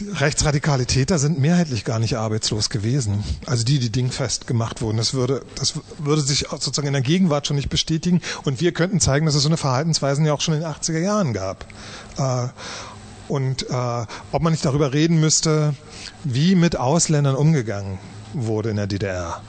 [0.00, 3.22] rechtsradikale Täter sind mehrheitlich gar nicht arbeitslos gewesen.
[3.46, 4.96] Also die, die dingfest gemacht wurden.
[4.96, 8.20] Das würde, das würde sich sozusagen in der Gegenwart schon nicht bestätigen.
[8.44, 10.98] Und wir könnten zeigen, dass es so eine Verhaltensweisen ja auch schon in den 80er
[10.98, 11.66] Jahren gab.
[12.16, 12.48] Äh,
[13.28, 15.74] und äh, ob man nicht darüber reden müsste,
[16.24, 17.98] wie mit Ausländern umgegangen
[18.32, 19.42] wurde in der DDR.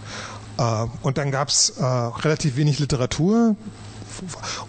[0.58, 3.56] Äh, und dann gab es relativ wenig Literatur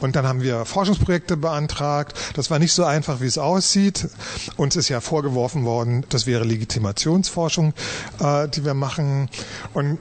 [0.01, 2.17] und dann haben wir Forschungsprojekte beantragt.
[2.35, 4.09] Das war nicht so einfach, wie es aussieht.
[4.57, 7.75] Uns ist ja vorgeworfen worden, das wäre Legitimationsforschung,
[8.21, 9.29] äh, die wir machen.
[9.73, 9.99] Und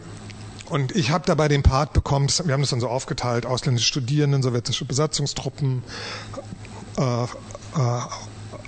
[0.69, 4.41] und ich habe dabei den Part bekommen, wir haben das dann so aufgeteilt, ausländische Studierenden,
[4.41, 5.83] sowjetische Besatzungstruppen,
[6.97, 7.27] äh, äh,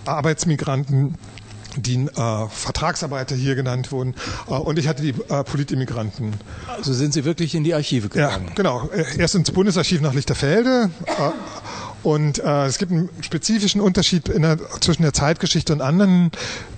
[0.05, 1.17] Arbeitsmigranten,
[1.78, 4.15] die äh, Vertragsarbeiter hier genannt wurden.
[4.47, 6.34] Äh, und ich hatte die äh, Politimmigranten.
[6.67, 8.47] Also sind Sie wirklich in die Archive gegangen?
[8.47, 8.89] Ja, genau.
[8.89, 10.89] Äh, erst ins Bundesarchiv nach Lichterfelde.
[11.05, 11.11] Äh,
[12.03, 16.32] und äh, es gibt einen spezifischen Unterschied der, zwischen der Zeitgeschichte und anderen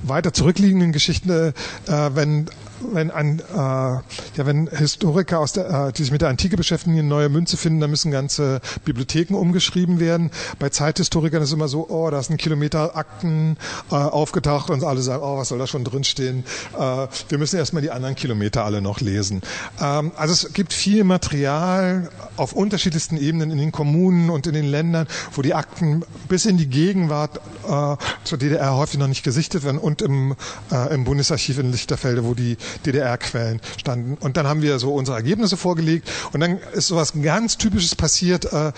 [0.03, 1.53] weiter zurückliegenden Geschichten,
[1.85, 2.49] wenn
[2.93, 4.01] wenn ein, äh, ja,
[4.37, 7.79] wenn Historiker aus der, äh, die sich mit der Antike beschäftigen, eine neue Münze finden,
[7.79, 10.31] dann müssen ganze Bibliotheken umgeschrieben werden.
[10.59, 13.57] Bei Zeithistorikern ist es immer so, oh, da ist ein Kilometer Akten
[13.91, 16.43] äh, aufgetaucht und alle sagen, oh, was soll da schon drinstehen?
[16.77, 19.41] Äh, wir müssen erstmal die anderen Kilometer alle noch lesen.
[19.81, 24.65] Ähm, also es gibt viel Material auf unterschiedlichsten Ebenen in den Kommunen und in den
[24.65, 29.63] Ländern, wo die Akten bis in die Gegenwart äh, zur DDR häufig noch nicht gesichtet
[29.63, 30.35] werden und im,
[30.71, 34.17] äh, im Bundesarchiv in Lichterfelde, wo die DDR-Quellen standen.
[34.19, 38.45] Und dann haben wir so unsere Ergebnisse vorgelegt und dann ist sowas ganz Typisches passiert,
[38.45, 38.71] äh, äh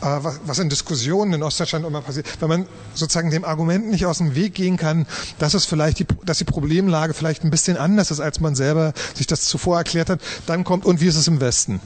[0.00, 4.34] was in Diskussionen in Ostdeutschland immer passiert, wenn man sozusagen dem Argument nicht aus dem
[4.34, 5.06] Weg gehen kann,
[5.38, 8.92] dass es vielleicht die, dass die Problemlage vielleicht ein bisschen anders ist, als man selber
[9.14, 11.80] sich das zuvor erklärt hat, dann kommt und wie ist es im Westen?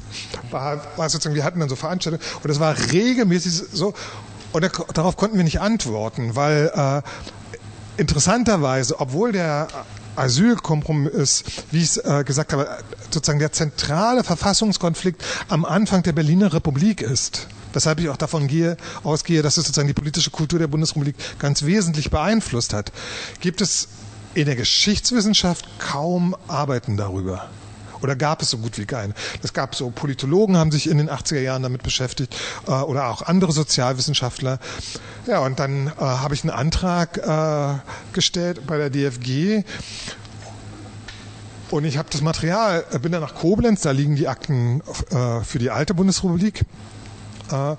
[0.50, 3.94] War, war sozusagen, wir hatten dann so Veranstaltungen und es war regelmäßig so
[4.52, 7.02] und darauf konnten wir nicht antworten, weil äh,
[8.00, 9.68] interessanterweise, obwohl der
[10.16, 12.68] Asylkompromiss, wie ich es äh, gesagt habe,
[13.10, 17.48] sozusagen der zentrale Verfassungskonflikt am Anfang der Berliner Republik ist.
[17.72, 21.64] Weshalb ich auch davon gehe, ausgehe, dass es sozusagen die politische Kultur der Bundesrepublik ganz
[21.64, 22.90] wesentlich beeinflusst hat,
[23.40, 23.88] gibt es
[24.34, 27.50] in der Geschichtswissenschaft kaum Arbeiten darüber
[28.06, 29.14] oder gab es so gut wie keine.
[29.42, 32.36] Es gab so Politologen, haben sich in den 80er Jahren damit beschäftigt
[32.68, 34.60] äh, oder auch andere Sozialwissenschaftler.
[35.26, 37.80] Ja, und dann äh, habe ich einen Antrag äh,
[38.12, 39.64] gestellt bei der DFG
[41.70, 45.40] und ich habe das Material, äh, bin dann nach Koblenz, da liegen die Akten äh,
[45.42, 46.64] für die alte Bundesrepublik,
[47.50, 47.76] äh, äh,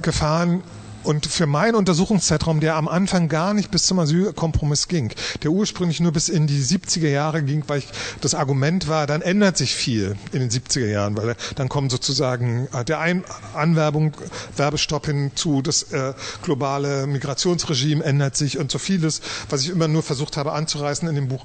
[0.00, 0.62] gefahren
[1.04, 6.00] und für meinen Untersuchungszeitraum, der am Anfang gar nicht bis zum Asylkompromiss ging, der ursprünglich
[6.00, 7.88] nur bis in die 70er Jahre ging, weil ich,
[8.20, 12.68] das Argument war, dann ändert sich viel in den 70er Jahren, weil dann kommen sozusagen
[12.72, 13.24] äh, der Ein
[13.54, 14.12] Anwerbung,
[14.56, 20.02] Werbestopp hinzu, das äh, globale Migrationsregime ändert sich und so vieles, was ich immer nur
[20.02, 21.44] versucht habe anzureißen in dem Buch.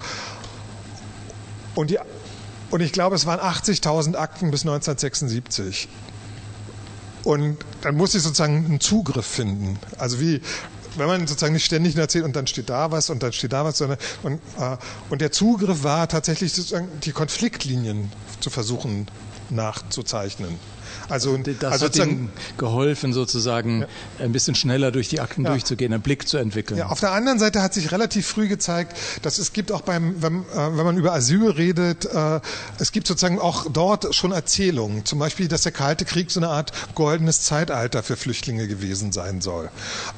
[1.76, 2.00] Und, die,
[2.72, 5.88] und ich glaube, es waren 80.000 Akten bis 1976.
[7.28, 9.78] Und dann muss ich sozusagen einen Zugriff finden.
[9.98, 10.40] Also wie,
[10.96, 13.66] wenn man sozusagen nicht ständig erzählt und dann steht da was und dann steht da
[13.66, 14.78] was, sondern und, äh,
[15.10, 19.08] und der Zugriff war tatsächlich sozusagen die Konfliktlinien zu versuchen
[19.50, 20.58] nachzuzeichnen.
[21.10, 23.88] Also das also hat Ihnen geholfen, sozusagen ja.
[24.20, 25.52] ein bisschen schneller durch die Akten ja.
[25.52, 26.78] durchzugehen, einen Blick zu entwickeln.
[26.78, 30.22] Ja, auf der anderen Seite hat sich relativ früh gezeigt, dass es gibt auch beim,
[30.22, 32.40] wenn, äh, wenn man über Asyl redet, äh,
[32.80, 35.06] es gibt sozusagen auch dort schon Erzählungen.
[35.06, 39.42] Zum Beispiel, dass der Kalte Krieg so eine Art goldenes Zeitalter für Flüchtlinge gewesen sein
[39.42, 39.70] soll.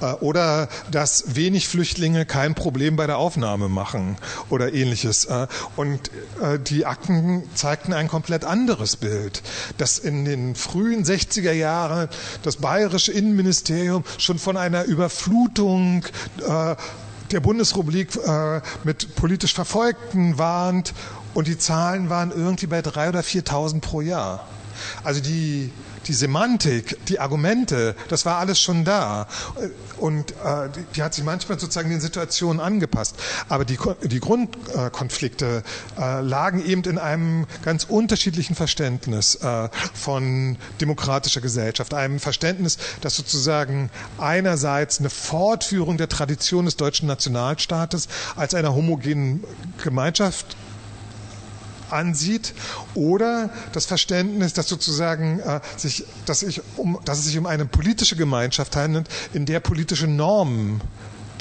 [0.01, 4.17] Äh, oder dass wenig Flüchtlinge kein Problem bei der Aufnahme machen
[4.49, 5.25] oder ähnliches.
[5.25, 6.09] Äh, und
[6.41, 9.43] äh, die Akten zeigten ein komplett anderes Bild,
[9.77, 12.07] dass in den frühen frühen 60er Jahren
[12.43, 16.05] das bayerische Innenministerium schon von einer Überflutung
[16.47, 16.75] äh,
[17.31, 20.93] der Bundesrepublik äh, mit politisch Verfolgten warnt
[21.33, 24.47] und die Zahlen waren irgendwie bei 3.000 oder 4.000 pro Jahr.
[25.03, 25.71] Also die
[26.09, 29.27] die Semantik, die Argumente, das war alles schon da.
[29.97, 33.15] Und äh, die, die, hat sich manchmal sozusagen den Situationen angepasst.
[33.47, 35.63] Aber die, die Grundkonflikte
[35.99, 41.93] äh, lagen eben in einem ganz unterschiedlichen Verständnis äh, von demokratischer Gesellschaft.
[41.93, 49.43] Einem Verständnis, das sozusagen einerseits eine Fortführung der Tradition des deutschen Nationalstaates als einer homogenen
[49.83, 50.57] Gemeinschaft
[51.91, 52.53] ansieht,
[52.93, 57.65] oder das Verständnis, dass sozusagen äh, sich, dass, ich um, dass es sich um eine
[57.65, 60.81] politische Gemeinschaft handelt, in der politische Normen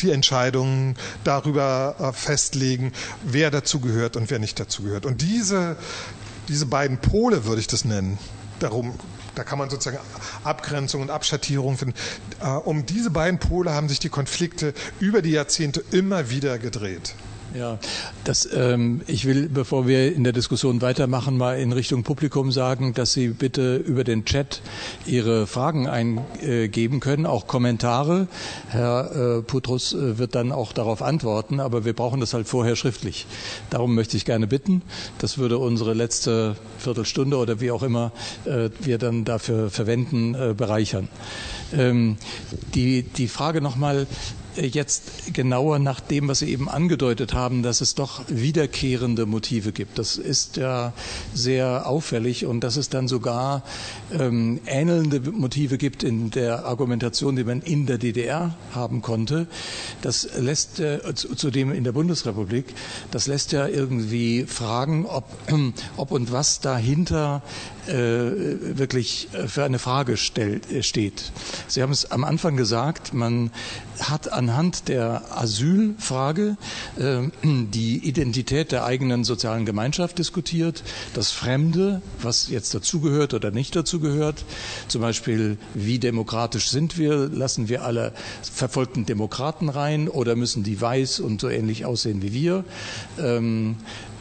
[0.01, 2.93] die Entscheidungen darüber äh, festlegen,
[3.25, 5.07] wer dazugehört und wer nicht dazugehört.
[5.07, 5.77] Und diese,
[6.49, 8.19] diese beiden Pole würde ich das nennen.
[8.61, 8.95] Darum,
[9.35, 9.99] da kann man sozusagen
[10.45, 11.95] Abgrenzung und Abschattierung finden.
[12.41, 17.15] Äh, um diese beiden Pole haben sich die Konflikte über die Jahrzehnte immer wieder gedreht.
[17.55, 17.79] Ja,
[18.25, 22.93] das, ähm, ich will, bevor wir in der Diskussion weitermachen, mal in Richtung Publikum sagen,
[22.93, 24.61] dass Sie bitte über den Chat
[25.07, 28.29] Ihre Fragen eingeben können, auch Kommentare.
[28.69, 32.77] Herr äh, Putrus äh, wird dann auch darauf antworten, aber wir brauchen das halt vorher
[32.77, 33.27] schriftlich.
[33.71, 34.83] Darum möchte ich gerne bitten.
[35.19, 38.13] Das würde unsere letzte Viertelstunde oder wie auch immer
[38.45, 41.09] äh, wir dann dafür verwenden, äh, bereichern.
[41.73, 42.19] Ähm,
[42.75, 44.07] die, die Frage nochmal,
[44.67, 49.99] jetzt genauer nach dem, was Sie eben angedeutet haben, dass es doch wiederkehrende Motive gibt.
[49.99, 50.93] Das ist ja
[51.35, 53.63] sehr auffällig und dass es dann sogar
[54.13, 59.47] ähm, ähnelnde Motive gibt in der Argumentation, die man in der DDR haben konnte.
[60.03, 62.67] Das lässt äh, zudem in der Bundesrepublik,
[63.11, 65.25] das lässt ja irgendwie fragen, ob,
[65.97, 67.43] ob und was dahinter
[67.89, 71.33] äh, wirklich äh, für eine Frage stellt, äh, steht.
[71.67, 73.51] Sie haben es am Anfang gesagt, man
[74.01, 76.57] hat anhand der Asylfrage
[76.99, 80.83] äh, die Identität der eigenen sozialen Gemeinschaft diskutiert,
[81.15, 84.45] das Fremde, was jetzt dazugehört oder nicht dazugehört,
[84.89, 88.13] zum Beispiel wie demokratisch sind wir, lassen wir alle
[88.43, 92.65] verfolgten Demokraten rein oder müssen die weiß und so ähnlich aussehen wie wir.
[93.19, 93.77] Ähm,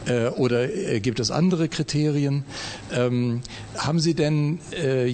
[0.08, 2.44] äh, oder äh, gibt es andere Kriterien?
[2.92, 3.42] Ähm,
[3.78, 5.14] haben Sie denn, äh,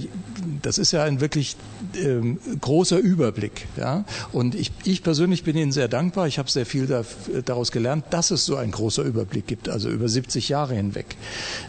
[0.61, 1.55] das ist ja ein wirklich
[1.95, 4.05] ähm, großer Überblick, ja?
[4.31, 7.03] und ich, ich persönlich bin Ihnen sehr dankbar, ich habe sehr viel da,
[7.45, 11.15] daraus gelernt, dass es so ein großer Überblick gibt, also über 70 Jahre hinweg.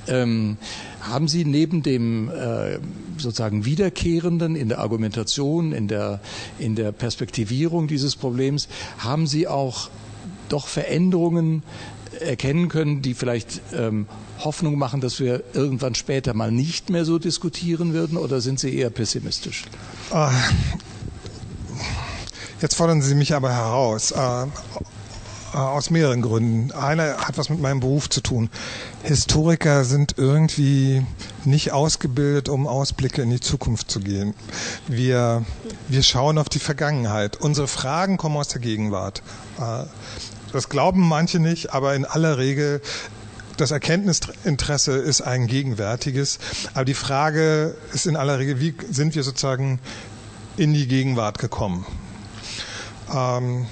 [0.06, 0.56] Ähm,
[1.00, 2.78] haben Sie neben dem äh,
[3.18, 6.20] sozusagen Wiederkehrenden in der Argumentation, in der,
[6.58, 8.68] in der Perspektivierung dieses Problems,
[8.98, 9.90] haben Sie auch
[10.48, 11.62] doch Veränderungen
[12.20, 14.06] erkennen können, die vielleicht ähm,
[14.40, 18.76] Hoffnung machen, dass wir irgendwann später mal nicht mehr so diskutieren würden, oder sind Sie
[18.76, 19.64] eher pessimistisch?
[20.12, 20.28] Uh,
[22.60, 24.12] jetzt fordern Sie mich aber heraus.
[24.12, 24.46] Uh,
[25.54, 26.72] aus mehreren Gründen.
[26.72, 28.50] Einer hat was mit meinem Beruf zu tun.
[29.02, 31.06] Historiker sind irgendwie
[31.44, 34.34] nicht ausgebildet, um Ausblicke in die Zukunft zu gehen.
[34.88, 35.44] Wir,
[35.88, 37.40] wir schauen auf die Vergangenheit.
[37.40, 39.22] Unsere Fragen kommen aus der Gegenwart.
[40.54, 42.80] Das glauben manche nicht, aber in aller Regel
[43.56, 46.38] das Erkenntnisinteresse ist ein gegenwärtiges.
[46.74, 49.80] Aber die Frage ist in aller Regel, wie sind wir sozusagen
[50.56, 51.84] in die Gegenwart gekommen?
[53.12, 53.66] Ähm,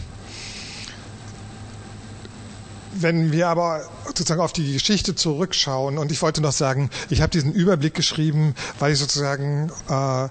[2.95, 7.31] wenn wir aber sozusagen auf die Geschichte zurückschauen, und ich wollte noch sagen, ich habe
[7.31, 10.29] diesen Überblick geschrieben, weil ich sozusagen äh,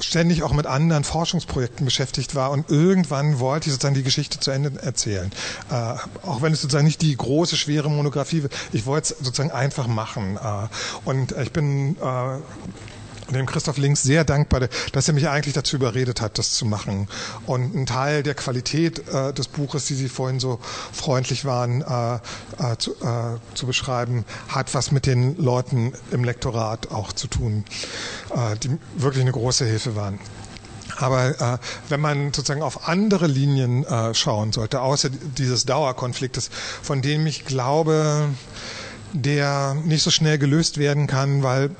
[0.00, 4.50] ständig auch mit anderen Forschungsprojekten beschäftigt war und irgendwann wollte ich sozusagen die Geschichte zu
[4.50, 5.30] Ende erzählen.
[5.70, 5.94] Äh,
[6.26, 10.36] auch wenn es sozusagen nicht die große, schwere Monographie, ich wollte es sozusagen einfach machen.
[10.36, 10.68] Äh,
[11.04, 12.38] und ich bin äh,
[13.34, 17.08] dem Christoph Links sehr dankbar, dass er mich eigentlich dazu überredet hat, das zu machen.
[17.46, 20.58] Und ein Teil der Qualität äh, des Buches, die Sie vorhin so
[20.92, 26.90] freundlich waren äh, äh, zu, äh, zu, beschreiben, hat was mit den Leuten im Lektorat
[26.90, 27.64] auch zu tun,
[28.34, 30.18] äh, die wirklich eine große Hilfe waren.
[30.96, 31.58] Aber äh,
[31.88, 36.50] wenn man sozusagen auf andere Linien äh, schauen sollte, außer dieses Dauerkonfliktes,
[36.82, 38.28] von dem ich glaube,
[39.12, 41.70] der nicht so schnell gelöst werden kann, weil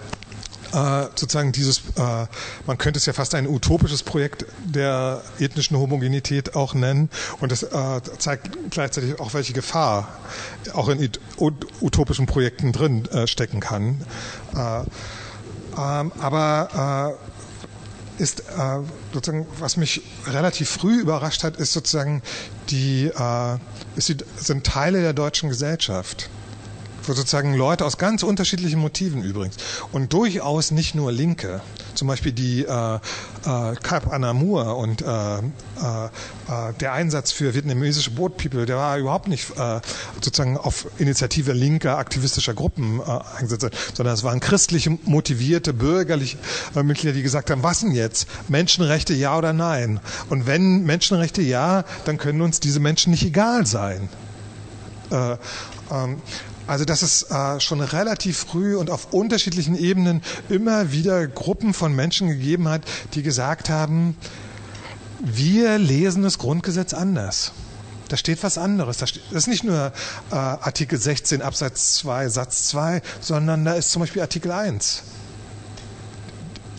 [0.72, 2.26] äh, sozusagen dieses, äh,
[2.66, 7.08] man könnte es ja fast ein utopisches Projekt der ethnischen Homogenität auch nennen.
[7.40, 10.08] Und das äh, zeigt gleichzeitig auch, welche Gefahr
[10.74, 11.10] auch in
[11.80, 14.02] utopischen Projekten drin äh, stecken kann.
[14.54, 14.80] Äh,
[15.80, 17.16] ähm, aber
[18.18, 18.42] äh, ist
[19.12, 22.20] sozusagen, was mich relativ früh überrascht hat, ist sozusagen
[22.68, 23.12] die,
[23.94, 26.28] ist sind Teile der deutschen Gesellschaft
[27.14, 29.56] sozusagen Leute aus ganz unterschiedlichen Motiven übrigens
[29.92, 31.60] und durchaus nicht nur Linke,
[31.94, 32.98] zum Beispiel die äh, äh,
[33.82, 39.28] Cap Anamur und äh, äh, äh, der Einsatz für vietnamesische Boat People, der war überhaupt
[39.28, 39.80] nicht äh,
[40.22, 43.00] sozusagen auf Initiative linker aktivistischer Gruppen
[43.36, 46.38] eingesetzt, sondern es waren christlich motivierte bürgerliche
[46.74, 48.26] Mitglieder, die gesagt haben, was denn jetzt?
[48.48, 50.00] Menschenrechte ja oder nein?
[50.28, 54.08] Und wenn Menschenrechte ja, dann können uns diese Menschen nicht egal sein.
[55.10, 55.36] Äh,
[55.90, 56.20] ähm,
[56.68, 61.94] also dass es äh, schon relativ früh und auf unterschiedlichen Ebenen immer wieder Gruppen von
[61.94, 62.82] Menschen gegeben hat,
[63.14, 64.16] die gesagt haben,
[65.20, 67.52] wir lesen das Grundgesetz anders.
[68.08, 68.98] Da steht was anderes.
[68.98, 69.92] Das ist nicht nur
[70.30, 75.02] äh, Artikel 16 Absatz 2 Satz 2, sondern da ist zum Beispiel Artikel 1.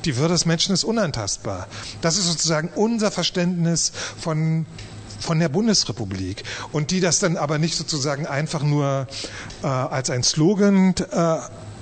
[0.06, 1.68] Die Würde des Menschen ist unantastbar.
[2.02, 4.66] Das ist sozusagen unser Verständnis von
[5.20, 9.08] von der Bundesrepublik und die das dann aber nicht sozusagen einfach nur
[9.64, 11.38] äh, als ein Slogan äh,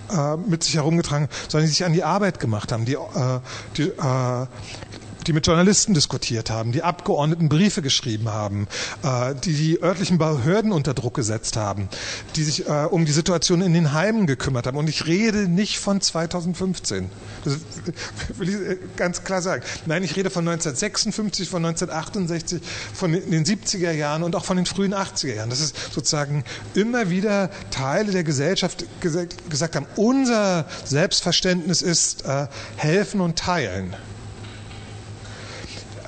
[0.09, 3.39] äh, mit sich herumgetragen, sondern die sich an die Arbeit gemacht haben, die, äh,
[3.75, 4.45] die äh,
[5.27, 8.67] die mit Journalisten diskutiert haben, die Abgeordneten Briefe geschrieben haben,
[9.03, 11.89] äh, die die örtlichen Behörden unter Druck gesetzt haben,
[12.35, 14.77] die sich äh, um die Situation in den Heimen gekümmert haben.
[14.77, 17.09] Und ich rede nicht von 2015.
[17.43, 17.57] Das
[18.37, 19.63] will ich äh, ganz klar sagen.
[19.85, 22.61] Nein, ich rede von 1956, von 1968,
[22.93, 25.49] von den 70er Jahren und auch von den frühen 80er Jahren.
[25.49, 32.47] Das ist sozusagen immer wieder Teile der Gesellschaft gesagt haben, unser Selbstverständnis ist äh,
[32.77, 33.93] helfen und teilen.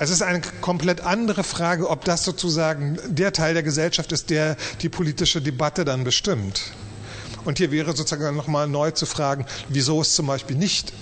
[0.00, 4.56] Es ist eine komplett andere Frage, ob das sozusagen der Teil der Gesellschaft ist, der
[4.80, 6.72] die politische Debatte dann bestimmt.
[7.44, 10.94] Und hier wäre sozusagen nochmal neu zu fragen, wieso es zum Beispiel nicht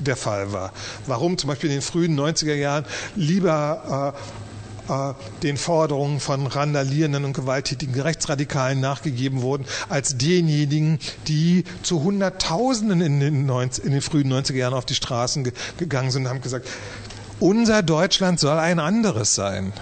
[0.00, 0.74] der Fall war.
[1.06, 2.84] Warum zum Beispiel in den frühen 90er Jahren
[3.14, 11.64] lieber äh, äh, den Forderungen von randalierenden und gewalttätigen Rechtsradikalen nachgegeben wurden, als denjenigen, die
[11.82, 16.10] zu Hunderttausenden in den, 90, in den frühen 90er Jahren auf die Straßen ge gegangen
[16.10, 16.68] sind und haben gesagt,
[17.40, 19.72] unser Deutschland soll ein anderes sein.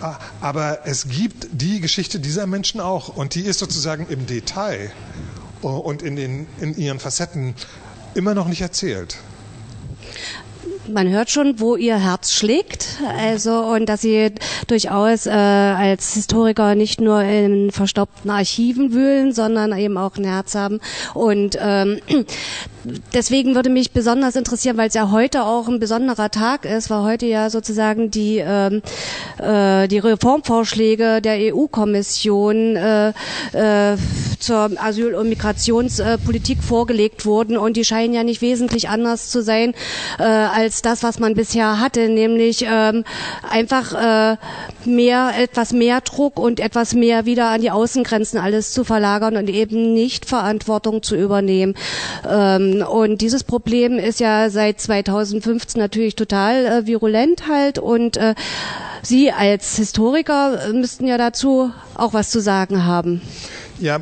[0.00, 4.92] Ah, aber es gibt die Geschichte dieser Menschen auch und die ist sozusagen im Detail
[5.60, 7.54] und in, den, in ihren Facetten
[8.14, 9.18] immer noch nicht erzählt
[10.88, 12.98] man hört schon, wo ihr Herz schlägt.
[13.18, 14.32] Also und dass sie
[14.66, 20.54] durchaus äh, als Historiker nicht nur in verstaubten Archiven wühlen, sondern eben auch ein Herz
[20.54, 20.80] haben.
[21.14, 22.00] Und ähm,
[23.14, 27.02] deswegen würde mich besonders interessieren, weil es ja heute auch ein besonderer Tag ist, weil
[27.02, 28.82] heute ja sozusagen die ähm,
[29.38, 33.08] äh, die Reformvorschläge der EU-Kommission äh,
[33.52, 33.96] äh,
[34.38, 39.74] zur Asyl- und Migrationspolitik vorgelegt wurden und die scheinen ja nicht wesentlich anders zu sein
[40.18, 43.04] äh, als das, was man bisher hatte, nämlich ähm,
[43.48, 44.36] einfach äh,
[44.84, 49.48] mehr etwas mehr Druck und etwas mehr wieder an die Außengrenzen alles zu verlagern und
[49.50, 51.74] eben nicht Verantwortung zu übernehmen.
[52.28, 58.34] Ähm, und dieses Problem ist ja seit 2015 natürlich total äh, virulent halt und äh,
[59.02, 63.22] Sie als Historiker äh, müssten ja dazu auch was zu sagen haben.
[63.78, 64.00] Ja,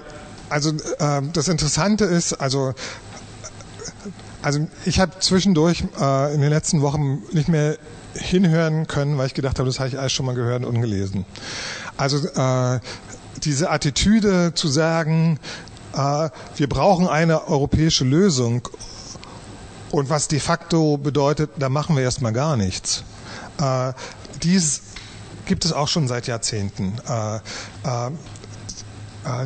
[0.48, 2.72] also äh, das Interessante ist, also
[4.42, 7.76] also ich habe zwischendurch äh, in den letzten Wochen nicht mehr
[8.14, 11.24] hinhören können, weil ich gedacht habe, das habe ich alles schon mal gehört und gelesen.
[11.96, 12.78] Also äh,
[13.42, 15.40] diese Attitüde zu sagen,
[15.96, 18.68] wir brauchen eine europäische Lösung.
[19.90, 23.02] Und was de facto bedeutet, da machen wir erstmal gar nichts.
[24.42, 24.82] Dies
[25.46, 26.92] gibt es auch schon seit Jahrzehnten.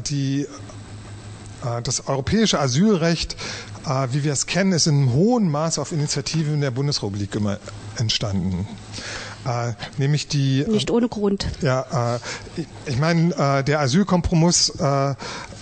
[0.08, 0.46] Die,
[1.84, 3.36] das europäische Asylrecht,
[4.10, 7.38] wie wir es kennen, ist in hohem Maß auf Initiativen der Bundesrepublik
[7.96, 8.66] entstanden.
[9.46, 10.66] Äh, nämlich die.
[10.68, 11.46] Nicht ohne Grund.
[11.62, 12.18] Ja,
[12.84, 14.72] ich meine, der Asylkompromiss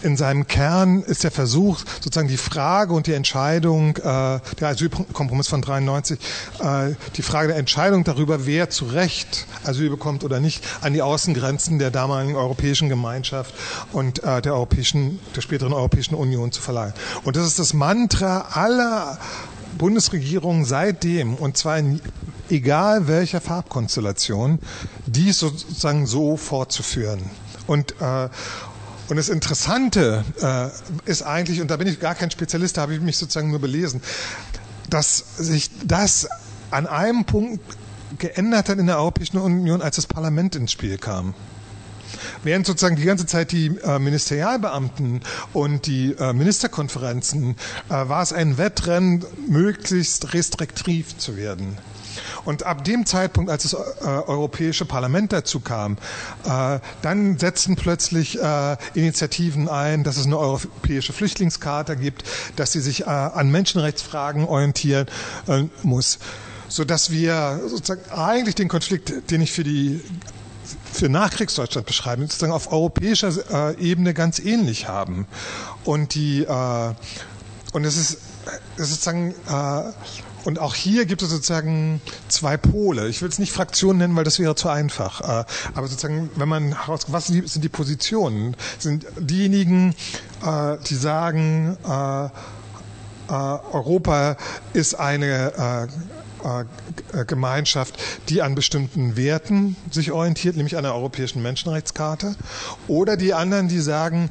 [0.03, 5.49] in seinem Kern ist der Versuch, sozusagen die Frage und die Entscheidung, äh, der Asylkompromiss
[5.49, 6.19] von 93,
[6.61, 11.03] äh, die Frage der Entscheidung darüber, wer zu Recht Asyl bekommt oder nicht, an die
[11.03, 13.55] Außengrenzen der damaligen Europäischen Gemeinschaft
[13.93, 16.95] und äh, der Europäischen, der späteren Europäischen Union zu verleihen.
[17.25, 19.19] Und das ist das Mantra aller
[19.77, 22.01] Bundesregierungen seitdem, und zwar in
[22.51, 24.59] egal welcher Farbkonstellation,
[25.07, 27.31] dies sozusagen so fortzuführen.
[27.67, 28.29] Und, äh,
[29.09, 32.95] und das Interessante äh, ist eigentlich, und da bin ich gar kein Spezialist, da habe
[32.95, 34.03] ich mich sozusagen nur belesen,
[34.91, 36.29] dass sich das
[36.71, 37.61] an einem Punkt
[38.19, 41.35] geändert hat in der Europäischen Union, als das Parlament ins Spiel kam.
[42.43, 45.21] Während sozusagen die ganze Zeit die äh, Ministerialbeamten
[45.53, 47.57] und die äh, Ministerkonferenzen
[47.89, 51.77] äh, war es ein Wettrennen, möglichst restriktiv zu werden.
[52.45, 55.97] Und ab dem Zeitpunkt, als das äh, Europäische Parlament dazu kam,
[56.45, 62.25] äh, dann setzten plötzlich äh, Initiativen ein, dass es eine europäische Flüchtlingskarte gibt,
[62.57, 65.07] dass sie sich äh, an Menschenrechtsfragen orientieren
[65.47, 66.19] äh, muss,
[66.69, 70.01] so dass wir sozusagen eigentlich den Konflikt, den ich für die
[70.93, 73.33] für Nachkriegsdeutschland beschreiben, sozusagen auf europäischer
[73.71, 75.27] äh, Ebene ganz ähnlich haben.
[75.85, 76.47] Und die
[77.73, 78.19] und es ist,
[78.77, 79.93] es ist sozusagen äh,
[80.45, 83.09] und auch hier gibt es sozusagen zwei Pole.
[83.09, 85.21] Ich will es nicht Fraktionen nennen, weil das wäre zu einfach.
[85.21, 88.57] Äh, aber sozusagen, wenn man was sind die Positionen?
[88.79, 89.95] Sind diejenigen,
[90.45, 92.29] äh, die sagen, äh,
[93.29, 94.39] Europa
[94.73, 95.87] ist eine
[97.27, 97.99] Gemeinschaft,
[98.31, 102.37] die an bestimmten Werten sich orientiert, nämlich an der Europäischen Menschenrechtskarte,
[102.87, 104.31] oder die anderen, die sagen,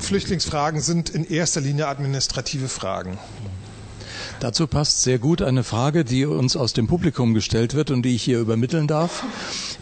[0.00, 3.16] Flüchtlingsfragen sind in erster Linie administrative Fragen.
[4.42, 8.16] Dazu passt sehr gut eine Frage, die uns aus dem Publikum gestellt wird und die
[8.16, 9.22] ich hier übermitteln darf.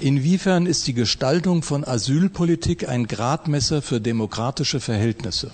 [0.00, 5.50] Inwiefern ist die Gestaltung von Asylpolitik ein Gradmesser für demokratische Verhältnisse?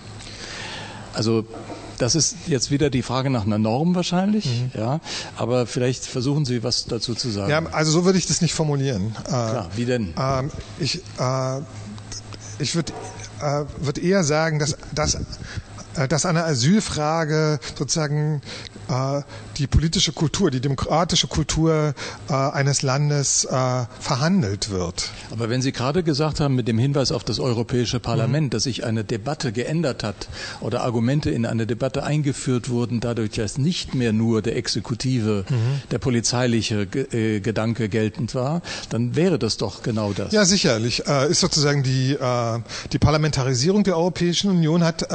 [1.15, 1.45] Also
[1.99, 4.71] das ist jetzt wieder die Frage nach einer Norm wahrscheinlich, mhm.
[4.75, 5.01] ja.
[5.37, 7.49] Aber vielleicht versuchen Sie was dazu zu sagen.
[7.49, 9.15] Ja, also so würde ich das nicht formulieren.
[9.23, 10.15] Klar, wie denn?
[10.19, 10.49] Äh,
[10.81, 11.61] ich äh,
[12.59, 12.93] ich würde
[13.41, 15.17] äh, würd eher sagen, dass, dass
[15.95, 18.43] äh, dass eine Asylfrage sozusagen
[18.89, 19.23] äh,
[19.59, 21.95] die politische Kultur, die demokratische Kultur
[22.29, 23.49] äh, eines Landes äh,
[24.01, 25.11] verhandelt wird.
[25.31, 28.51] Aber wenn Sie gerade gesagt haben, mit dem Hinweis auf das Europäische Parlament, mhm.
[28.51, 30.29] dass sich eine Debatte geändert hat
[30.61, 35.81] oder Argumente in eine Debatte eingeführt wurden, dadurch, dass nicht mehr nur der exekutive, mhm.
[35.91, 40.33] der polizeiliche äh, Gedanke geltend war, dann wäre das doch genau das.
[40.33, 41.07] Ja, sicherlich.
[41.07, 42.59] Äh, ist sozusagen die, äh,
[42.93, 45.07] die Parlamentarisierung der Europäischen Union hat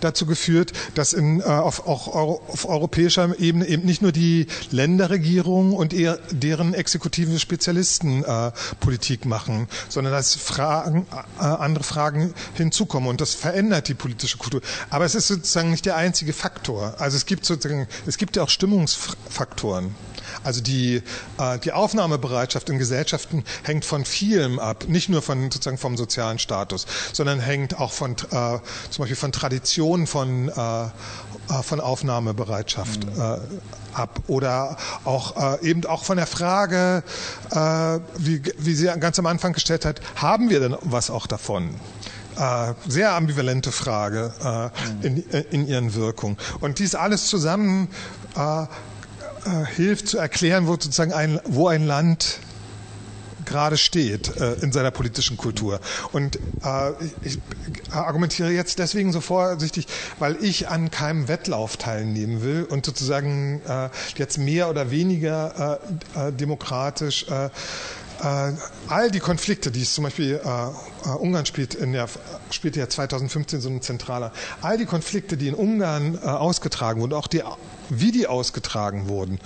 [0.00, 5.92] dazu geführt, dass in, auf, auch auf europäischer Ebene eben nicht nur die Länderregierung und
[5.92, 11.06] eher deren exekutiven Spezialisten äh, Politik machen, sondern dass Fragen,
[11.38, 14.62] äh, andere Fragen hinzukommen und das verändert die politische Kultur.
[14.90, 16.94] Aber es ist sozusagen nicht der einzige Faktor.
[16.98, 19.94] Also es gibt sozusagen, es gibt ja auch Stimmungsfaktoren.
[20.42, 21.02] Also die,
[21.38, 26.38] äh, die Aufnahmebereitschaft in Gesellschaften hängt von vielem ab, nicht nur von sozusagen vom sozialen
[26.38, 28.14] Status, sondern hängt auch von äh,
[28.90, 30.88] zum Beispiel von Traditionen von, äh
[31.62, 33.20] von Aufnahmebereitschaft mhm.
[33.20, 33.38] äh,
[33.92, 37.02] ab oder auch äh, eben auch von der Frage,
[37.50, 37.56] äh,
[38.18, 41.70] wie, wie sie ganz am Anfang gestellt hat, haben wir denn was auch davon?
[42.36, 45.24] Äh, sehr ambivalente Frage äh, mhm.
[45.30, 46.36] in, in ihren Wirkungen.
[46.60, 47.88] Und dies alles zusammen
[48.36, 48.66] äh, äh,
[49.76, 52.40] hilft zu erklären, wo sozusagen ein, wo ein Land
[53.44, 55.80] gerade steht äh, in seiner politischen Kultur.
[56.12, 56.92] Und äh,
[57.22, 57.38] ich,
[57.90, 59.86] argumentiere jetzt deswegen so vorsichtig,
[60.18, 65.80] weil ich an keinem Wettlauf teilnehmen will und sozusagen äh, jetzt mehr oder weniger
[66.14, 67.50] äh, äh, demokratisch äh,
[68.88, 72.08] all die Konflikte, die es zum Beispiel äh, Ungarn spielt, in der,
[72.50, 74.32] spielt ja 2015 so ein zentraler,
[74.62, 77.42] all die Konflikte, die in Ungarn äh, ausgetragen wurden, auch die
[77.90, 79.38] wie die ausgetragen wurden,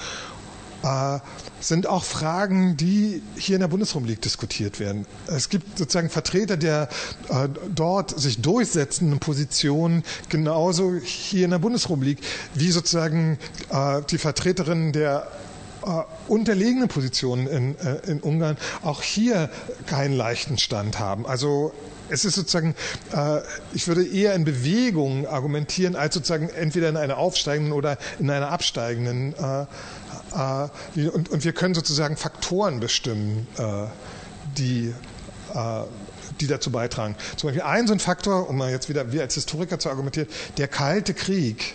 [0.82, 1.18] äh,
[1.60, 5.06] sind auch Fragen, die hier in der Bundesrepublik diskutiert werden.
[5.26, 6.88] Es gibt sozusagen Vertreter der
[7.28, 12.18] äh, dort sich durchsetzenden Positionen genauso hier in der Bundesrepublik
[12.54, 13.38] wie sozusagen
[13.70, 15.28] äh, die Vertreterinnen der
[15.84, 19.50] äh, unterlegenen Positionen in, äh, in Ungarn auch hier
[19.86, 21.26] keinen leichten Stand haben.
[21.26, 21.72] Also
[22.08, 22.74] es ist sozusagen,
[23.12, 23.40] äh,
[23.72, 28.50] ich würde eher in Bewegung argumentieren, als sozusagen entweder in einer aufsteigenden oder in einer
[28.50, 29.34] absteigenden.
[29.34, 29.66] Äh,
[31.12, 33.86] und, und, wir können sozusagen Faktoren bestimmen, äh,
[34.56, 34.94] die
[35.54, 35.82] äh,
[36.40, 37.16] die dazu beitragen.
[37.36, 40.28] Zum Beispiel ein so ein Faktor, um mal jetzt wieder wir als Historiker zu argumentieren,
[40.56, 41.74] der Kalte Krieg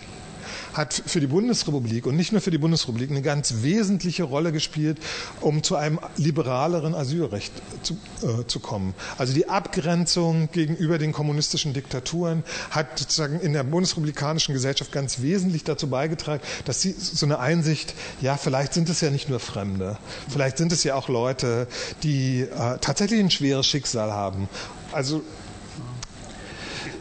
[0.74, 4.98] hat für die Bundesrepublik und nicht nur für die Bundesrepublik eine ganz wesentliche Rolle gespielt,
[5.40, 7.52] um zu einem liberaleren Asylrecht
[7.82, 8.94] zu, äh, zu kommen.
[9.16, 15.64] Also die Abgrenzung gegenüber den kommunistischen Diktaturen hat sozusagen in der bundesrepublikanischen Gesellschaft ganz wesentlich
[15.64, 19.98] dazu beigetragen, dass sie so eine Einsicht, ja, vielleicht sind es ja nicht nur Fremde,
[20.28, 21.68] vielleicht sind es ja auch Leute,
[22.02, 24.48] die äh, tatsächlich ein schweres Schicksal haben.
[24.92, 25.22] Also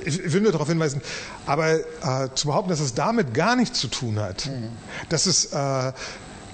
[0.05, 1.01] ich will nur darauf hinweisen,
[1.45, 4.69] aber äh, zu behaupten, dass es damit gar nichts zu tun hat, mhm.
[5.09, 5.93] dass es äh,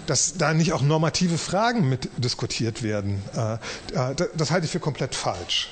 [0.10, 3.22] dass da nicht auch normative Fragen mit diskutiert werden.
[3.36, 5.70] Äh, äh, das halte ich für komplett falsch.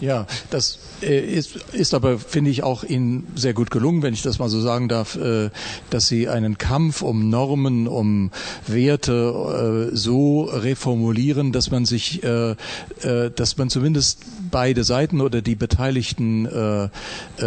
[0.00, 4.22] Ja, das äh, ist, ist aber, finde ich, auch Ihnen sehr gut gelungen, wenn ich
[4.22, 5.18] das mal so sagen darf,
[5.90, 8.30] dass Sie einen Kampf um Normen, um
[8.66, 14.20] Werte so reformulieren, dass man sich, dass man zumindest
[14.50, 16.48] beide Seiten oder die beteiligten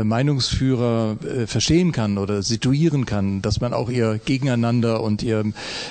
[0.03, 5.43] Meinungsführer verstehen kann oder situieren kann, dass man auch ihr Gegeneinander und ihr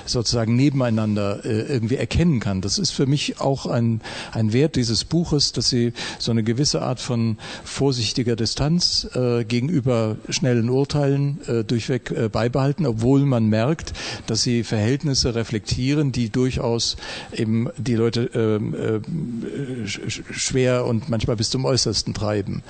[0.06, 2.60] sozusagen sozusagen nebeneinander äh, irgendwie erkennen kann.
[2.60, 4.00] Das ist für mich auch ein,
[4.32, 10.16] ein Wert dieses Buches, dass sie so eine gewisse Art von vorsichtiger Distanz äh, gegenüber
[10.28, 13.92] schnellen Urteilen äh, durchweg äh, beibehalten, obwohl man merkt,
[14.26, 16.96] dass sie Verhältnisse reflektieren, die durchaus
[17.32, 22.64] eben die Leute ähm, äh, schwer und manchmal bis zum Äußersten treiben.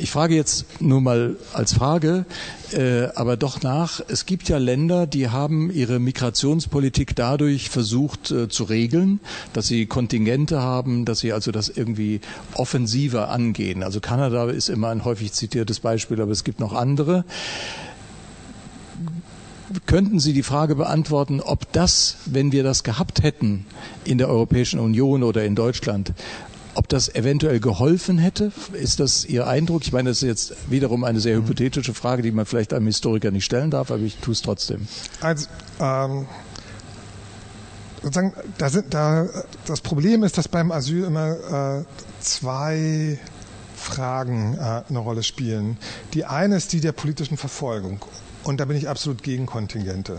[0.00, 2.24] Ich frage jetzt nur mal als Frage,
[2.72, 8.48] äh, aber doch nach, es gibt ja Länder, die haben ihre Migrationspolitik dadurch versucht äh,
[8.48, 9.20] zu regeln,
[9.52, 12.20] dass sie Kontingente haben, dass sie also das irgendwie
[12.54, 13.82] offensiver angehen.
[13.82, 17.24] Also Kanada ist immer ein häufig zitiertes Beispiel, aber es gibt noch andere
[19.86, 23.66] könnten Sie die Frage beantworten, ob das, wenn wir das gehabt hätten
[24.04, 26.12] in der Europäischen Union oder in Deutschland,
[26.74, 28.52] ob das eventuell geholfen hätte?
[28.72, 29.82] Ist das Ihr Eindruck?
[29.82, 33.30] Ich meine, das ist jetzt wiederum eine sehr hypothetische Frage, die man vielleicht einem Historiker
[33.30, 34.86] nicht stellen darf, aber ich tue es trotzdem.
[35.20, 35.48] Also,
[35.80, 36.26] ähm,
[38.04, 39.26] sozusagen, da sind, da,
[39.66, 41.84] das Problem ist, dass beim Asyl immer äh,
[42.20, 43.18] zwei
[43.74, 45.78] Fragen äh, eine Rolle spielen.
[46.12, 48.04] Die eine ist die der politischen Verfolgung.
[48.44, 50.18] Und da bin ich absolut gegen Kontingente.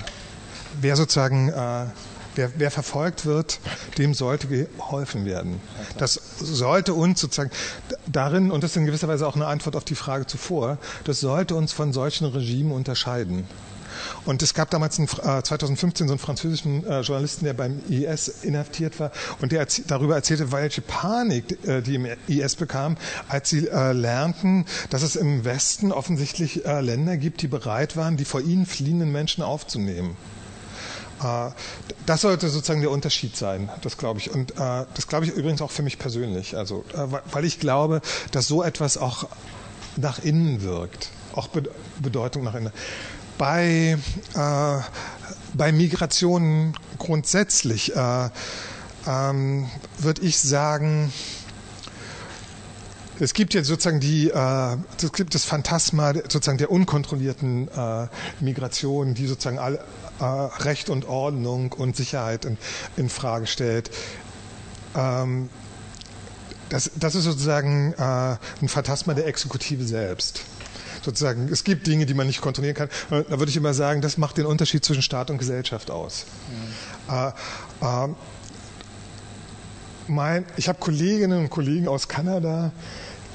[0.82, 1.86] Wer sozusagen äh,
[2.38, 3.62] Wer, wer, verfolgt wird,
[3.98, 5.62] dem sollte geholfen werden.
[5.98, 7.50] Das sollte uns sozusagen
[8.08, 11.22] darin, und das ist in gewisser Weise auch eine Antwort auf die Frage zuvor, das
[11.22, 13.48] sollte uns von solchen Regimen unterscheiden.
[14.26, 18.28] Und es gab damals einen, äh, 2015 so einen französischen äh, Journalisten, der beim IS
[18.28, 22.98] inhaftiert war und der erzie darüber erzählte, welche Panik äh, die im IS bekam,
[23.30, 28.18] als sie äh, lernten, dass es im Westen offensichtlich äh, Länder gibt, die bereit waren,
[28.18, 30.18] die vor ihnen fliehenden Menschen aufzunehmen.
[31.24, 31.52] Äh,
[32.08, 34.32] das sollte sozusagen der Unterschied sein, das glaube ich.
[34.32, 36.56] Und das glaube ich übrigens auch für mich persönlich.
[36.56, 36.86] Also,
[37.32, 38.02] weil ich glaube,
[38.32, 39.28] dass so etwas auch
[39.96, 41.48] nach innen wirkt, auch
[42.00, 42.72] Bedeutung nach innen
[43.38, 43.98] bei,
[44.34, 44.78] äh,
[45.54, 48.30] bei Migration grundsätzlich äh,
[49.08, 49.70] ähm,
[50.00, 51.12] würde ich sagen,
[53.20, 58.08] es gibt jetzt sozusagen die, äh, es gibt das Phantasma sozusagen der unkontrollierten äh,
[58.40, 59.80] Migration, die sozusagen all,
[60.20, 62.58] äh, Recht und Ordnung und Sicherheit in,
[62.98, 63.90] in Frage stellt.
[64.96, 65.50] Ähm,
[66.70, 70.42] das, das ist sozusagen äh, ein Phantasma der Exekutive selbst
[71.06, 72.90] sozusagen, es gibt Dinge, die man nicht kontrollieren kann.
[73.10, 76.26] Da würde ich immer sagen, das macht den Unterschied zwischen Staat und Gesellschaft aus.
[77.08, 77.30] Ja.
[77.82, 78.14] Äh, äh,
[80.08, 82.72] mein, ich habe Kolleginnen und Kollegen aus Kanada,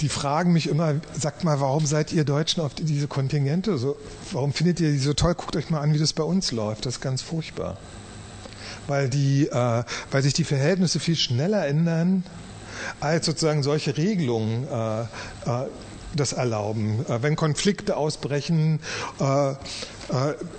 [0.01, 3.97] die fragen mich immer, sagt mal, warum seid ihr Deutschen auf diese Kontingente so,
[4.33, 5.35] warum findet ihr die so toll?
[5.35, 6.87] Guckt euch mal an, wie das bei uns läuft.
[6.87, 7.77] Das ist ganz furchtbar.
[8.87, 12.25] Weil, die, äh, weil sich die Verhältnisse viel schneller ändern,
[12.99, 15.67] als sozusagen solche Regelungen äh, äh,
[16.15, 17.05] das erlauben.
[17.09, 18.81] Äh, wenn Konflikte ausbrechen,
[19.21, 19.55] äh, äh,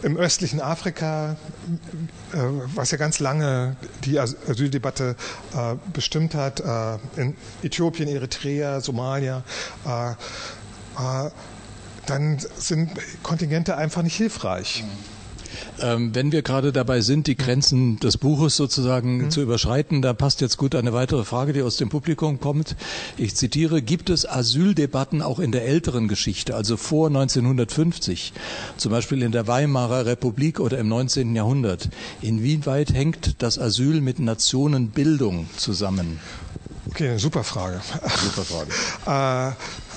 [0.04, 1.36] im östlichen Afrika,
[2.76, 3.76] was ja ganz lange
[4.06, 5.18] die Asyldebatte
[5.92, 6.62] bestimmt hat,
[7.18, 9.44] in Äthiopien, Eritrea, Somalia,
[12.06, 12.92] dann sind
[13.24, 14.86] Kontingente einfach nicht hilfreich.
[14.86, 15.11] Mhm.
[15.82, 19.32] Ähm, wenn wir gerade dabei sind, die Grenzen des Buches sozusagen mhm.
[19.32, 22.76] zu überschreiten, da passt jetzt gut eine weitere Frage, die aus dem Publikum kommt.
[23.18, 28.34] Ich zitiere, gibt es Asyldebatten auch in der älteren Geschichte, also vor 1950,
[28.78, 31.36] zum Beispiel in der Weimarer Republik oder im 19.
[31.36, 31.90] Jahrhundert?
[32.22, 36.20] Inwieweit hängt das Asyl mit Nationenbildung zusammen?
[36.90, 37.82] Okay, super Frage.
[38.24, 39.56] Super Frage.
[39.56, 39.91] äh,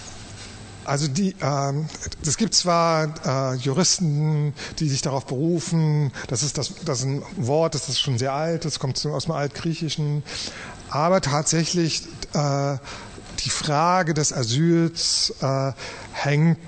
[0.84, 1.86] also die, ähm,
[2.24, 7.22] es gibt zwar äh, Juristen, die sich darauf berufen, das ist das, das ist ein
[7.36, 10.22] Wort, das ist schon sehr alt, das kommt aus dem Altgriechischen,
[10.90, 12.02] aber tatsächlich
[12.34, 12.76] äh,
[13.40, 15.72] die Frage des Asyls äh,
[16.12, 16.58] hängt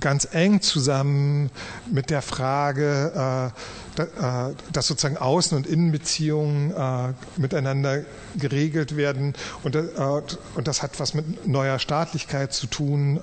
[0.00, 1.50] ganz eng zusammen
[1.90, 3.52] mit der Frage,
[3.96, 8.02] äh, äh, dass sozusagen Außen- und Innenbeziehungen äh, miteinander
[8.36, 9.34] geregelt werden.
[9.62, 13.20] Und, und, das hat was mit neuer Staatlichkeit zu tun.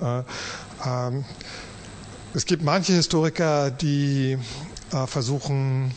[0.86, 1.24] Ähm,
[2.34, 4.38] es gibt manche Historiker, die
[5.06, 5.92] versuchen,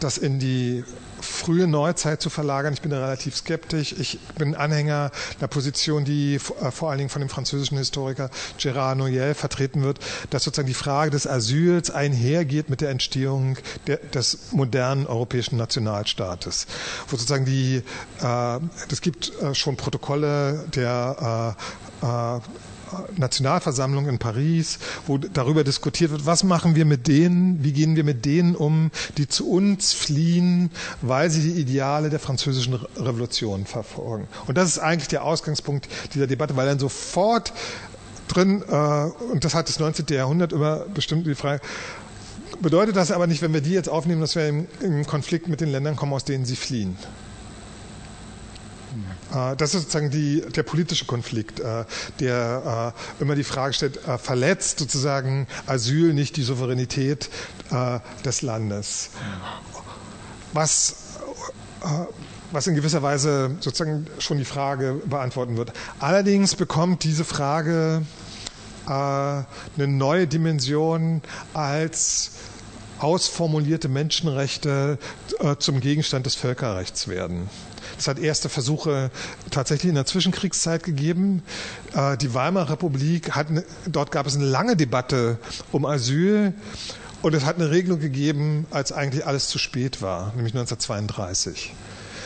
[0.00, 0.84] das in die
[1.40, 2.74] frühe Neuzeit zu verlagern.
[2.74, 3.92] Ich bin da relativ skeptisch.
[3.98, 8.96] Ich bin Anhänger einer Position, die äh, vor allen Dingen von dem französischen Historiker Gérard
[8.96, 9.98] Noyel vertreten wird,
[10.30, 16.66] dass sozusagen die Frage des Asyls einhergeht mit der Entstehung der, des modernen europäischen Nationalstaates.
[17.08, 17.82] Wo sozusagen die,
[18.22, 18.58] äh,
[18.90, 21.56] es gibt äh, schon Protokolle der
[22.02, 22.40] äh, äh,
[23.16, 28.04] Nationalversammlung in Paris, wo darüber diskutiert wird, was machen wir mit denen, wie gehen wir
[28.04, 30.70] mit denen um, die zu uns fliehen,
[31.02, 34.28] weil sie die Ideale der französischen Revolution verfolgen.
[34.46, 37.52] Und das ist eigentlich der Ausgangspunkt dieser Debatte, weil dann sofort
[38.28, 38.74] drin, äh,
[39.32, 40.06] und das hat das 19.
[40.10, 41.60] Jahrhundert immer bestimmt die Frage,
[42.60, 45.60] bedeutet das aber nicht, wenn wir die jetzt aufnehmen, dass wir im, im Konflikt mit
[45.60, 46.96] den Ländern kommen, aus denen sie fliehen.
[49.32, 51.84] Äh, das ist sozusagen die, der politische Konflikt, äh,
[52.20, 57.30] der äh, immer die Frage stellt, verletzt sozusagen Asyl nicht die Souveränität
[58.24, 59.10] des Landes?
[60.52, 60.96] Was,
[62.50, 65.72] was in gewisser Weise sozusagen schon die Frage beantworten wird.
[66.00, 68.02] Allerdings bekommt diese Frage
[68.86, 69.46] eine
[69.78, 71.22] neue Dimension
[71.54, 72.32] als
[72.98, 74.98] ausformulierte Menschenrechte
[75.58, 77.48] zum Gegenstand des Völkerrechts werden.
[78.00, 79.10] Es hat erste Versuche
[79.50, 81.42] tatsächlich in der Zwischenkriegszeit gegeben.
[81.94, 83.48] Äh, die Weimarer Republik hat,
[83.86, 85.36] dort gab es eine lange Debatte
[85.70, 86.54] um Asyl
[87.20, 91.74] und es hat eine Regelung gegeben, als eigentlich alles zu spät war, nämlich 1932.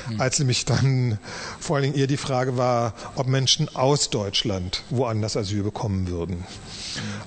[0.07, 0.21] Hm.
[0.21, 1.19] Als nämlich dann
[1.59, 6.45] vor allen Dingen eher die Frage war, ob Menschen aus Deutschland woanders Asyl bekommen würden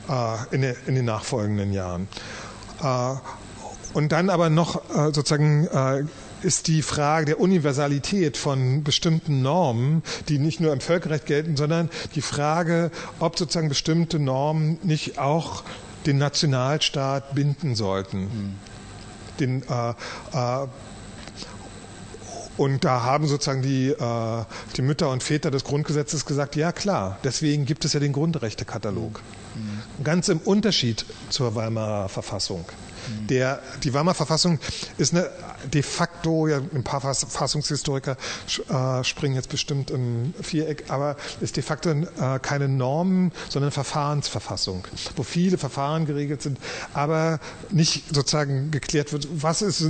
[0.08, 0.16] hm.
[0.16, 2.08] äh, in, in, den nachfolgenden Jahren.
[2.82, 3.16] Äh,
[3.94, 6.06] und dann aber noch äh, sozusagen äh,
[6.42, 11.90] ist die Frage der Universalität von bestimmten Normen, die nicht nur im Völkerrecht gelten, sondern
[12.16, 15.64] die Frage, ob sozusagen bestimmte Normen nicht auch
[16.06, 18.22] den Nationalstaat binden sollten.
[18.22, 18.56] Mhm.
[19.40, 19.90] Den, äh,
[20.34, 20.68] äh,
[22.58, 27.20] und da haben sozusagen die, äh, die Mütter und Väter des Grundgesetzes gesagt, ja klar,
[27.24, 29.22] deswegen gibt es ja den Grundrechtekatalog.
[29.54, 30.04] Mhm.
[30.04, 32.66] Ganz im Unterschied zur Weimarer Verfassung.
[33.30, 34.60] Der, die Weimarer Verfassung
[34.98, 35.30] ist eine
[35.66, 38.18] de facto, ja, ein paar Verfassungshistoriker
[38.70, 42.06] äh, springen jetzt bestimmt im Viereck, aber ist de facto äh,
[42.42, 44.86] keine Normen, sondern Verfahrensverfassung,
[45.16, 46.60] wo viele Verfahren geregelt sind,
[46.94, 47.40] aber
[47.70, 49.84] nicht sozusagen geklärt wird, was, ist,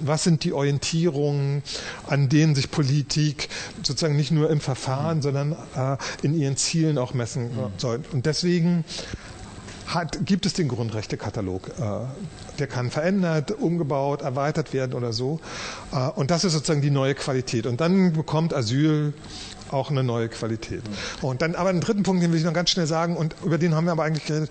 [0.00, 1.62] was sind die Orientierungen,
[2.06, 3.48] an denen sich Politik
[3.82, 7.72] sozusagen nicht nur im Verfahren, sondern äh, in ihren Zielen auch messen mhm.
[7.78, 8.00] soll.
[8.12, 8.84] Und deswegen
[9.94, 11.68] hat, gibt es den Grundrechtekatalog.
[11.68, 11.82] Äh,
[12.58, 15.40] der kann verändert, umgebaut, erweitert werden oder so.
[15.92, 17.66] Äh, und das ist sozusagen die neue Qualität.
[17.66, 19.12] Und dann bekommt Asyl
[19.70, 20.82] auch eine neue Qualität.
[21.22, 23.58] Und dann aber einen dritten Punkt, den will ich noch ganz schnell sagen, und über
[23.58, 24.50] den haben wir aber eigentlich geredet.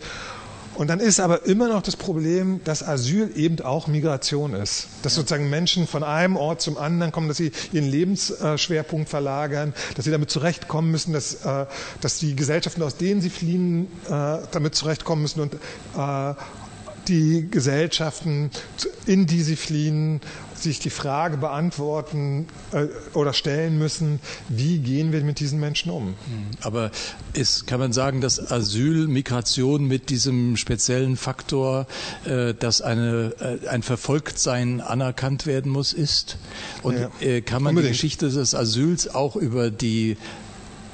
[0.79, 4.87] Und dann ist aber immer noch das Problem, dass Asyl eben auch Migration ist.
[5.03, 10.05] Dass sozusagen Menschen von einem Ort zum anderen kommen, dass sie ihren Lebensschwerpunkt verlagern, dass
[10.05, 11.65] sie damit zurechtkommen müssen, dass, äh,
[11.99, 16.33] dass die Gesellschaften, aus denen sie fliehen, äh, damit zurechtkommen müssen und äh,
[17.09, 18.49] die Gesellschaften,
[19.05, 20.21] in die sie fliehen,
[20.61, 26.07] sich die Frage beantworten äh, oder stellen müssen, wie gehen wir mit diesen Menschen um.
[26.07, 26.15] Hm.
[26.61, 26.91] Aber
[27.33, 31.87] ist, kann man sagen, dass Asyl, Migration mit diesem speziellen Faktor,
[32.25, 36.37] äh, dass eine, äh, ein Verfolgtsein anerkannt werden muss, ist?
[36.83, 37.93] Und ja, äh, kann man unbedingt.
[37.93, 40.17] die Geschichte des Asyls auch über die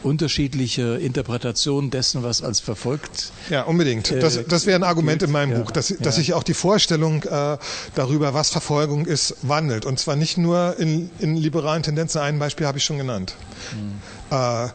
[0.05, 3.31] unterschiedliche Interpretationen dessen, was als verfolgt.
[3.49, 4.11] Ja, unbedingt.
[4.11, 6.53] Das, äh, das wäre ein Argument in meinem ja, Buch, dass, dass sich auch die
[6.53, 7.57] Vorstellung äh,
[7.95, 9.85] darüber, was Verfolgung ist, wandelt.
[9.85, 12.21] Und zwar nicht nur in, in liberalen Tendenzen.
[12.21, 13.35] Ein Beispiel habe ich schon genannt.
[13.71, 13.95] Hm.
[14.31, 14.65] Äh,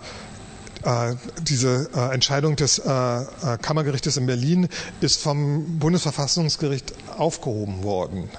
[0.82, 3.24] äh, diese äh, Entscheidung des äh, äh
[3.60, 4.68] Kammergerichtes in Berlin
[5.00, 8.30] ist vom Bundesverfassungsgericht aufgehoben worden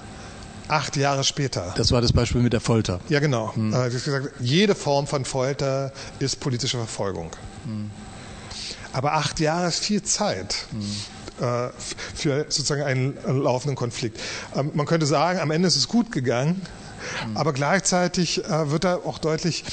[0.72, 1.74] acht Jahre später.
[1.76, 3.00] Das war das Beispiel mit der Folter.
[3.08, 3.54] Ja, genau.
[3.54, 3.72] Hm.
[3.72, 7.30] Äh, gesagt, jede Form von Folter ist politische Verfolgung.
[7.64, 7.90] Hm.
[8.92, 10.66] Aber acht Jahre ist viel Zeit.
[10.70, 10.84] Hm
[11.40, 11.70] äh,
[12.14, 14.20] für sozusagen einen laufenden Konflikt.
[14.54, 16.60] Ähm, man könnte sagen, am Ende ist es gut gegangen,
[17.24, 17.36] hm.
[17.36, 19.64] aber gleichzeitig äh, wird da auch deutlich,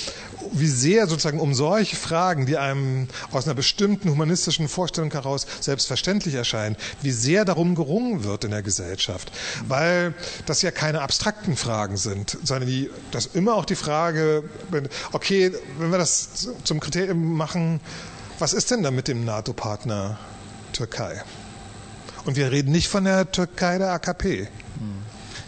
[0.51, 6.35] wie sehr sozusagen um solche Fragen, die einem aus einer bestimmten humanistischen Vorstellung heraus selbstverständlich
[6.35, 9.31] erscheinen, wie sehr darum gerungen wird in der Gesellschaft.
[9.67, 10.13] Weil
[10.45, 14.43] das ja keine abstrakten Fragen sind, sondern die, das immer auch die Frage,
[15.11, 17.79] okay, wenn wir das zum Kriterium machen,
[18.39, 20.17] was ist denn da mit dem NATO-Partner
[20.71, 21.23] Türkei?
[22.25, 24.47] Und wir reden nicht von der Türkei der AKP.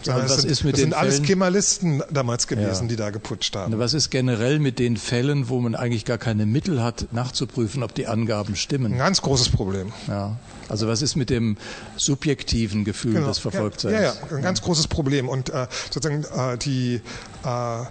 [0.06, 2.88] Ja, das, sind, das sind, alles Fällen, Kemalisten damals gewesen, ja.
[2.88, 3.78] die da geputscht haben.
[3.78, 7.94] Was ist generell mit den Fällen, wo man eigentlich gar keine Mittel hat, nachzuprüfen, ob
[7.94, 8.92] die Angaben stimmen?
[8.92, 9.92] Ein ganz großes Problem.
[10.08, 10.36] Ja.
[10.68, 11.56] Also was ist mit dem
[11.96, 13.28] subjektiven Gefühl genau.
[13.28, 13.94] des Verfolgtseins?
[13.94, 15.28] Ja, ja, ein ganz großes Problem.
[15.28, 17.00] Und äh, sozusagen äh, die
[17.44, 17.84] äh,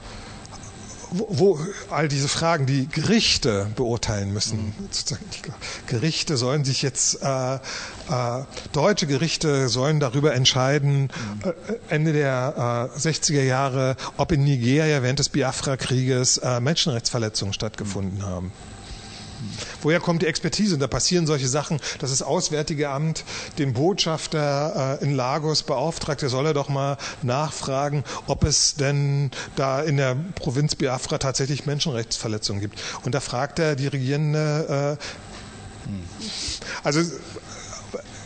[1.12, 1.60] wo, wo
[1.90, 5.18] all diese Fragen, die Gerichte beurteilen müssen, mhm.
[5.88, 7.60] Gerichte sollen sich jetzt, äh, äh,
[8.72, 11.10] deutsche Gerichte sollen darüber entscheiden, mhm.
[11.50, 11.54] äh,
[11.90, 18.26] Ende der äh, 60er Jahre, ob in Nigeria während des Biafra-Krieges äh, Menschenrechtsverletzungen stattgefunden mhm.
[18.26, 18.52] haben.
[19.82, 20.76] Woher kommt die Expertise?
[20.76, 23.24] Und da passieren solche Sachen, dass das Auswärtige Amt
[23.58, 29.32] den Botschafter äh, in Lagos beauftragt, der soll er doch mal nachfragen, ob es denn
[29.56, 32.82] da in der Provinz Biafra tatsächlich Menschenrechtsverletzungen gibt.
[33.04, 35.92] Und da fragt er die Regierende, äh,
[36.84, 37.02] also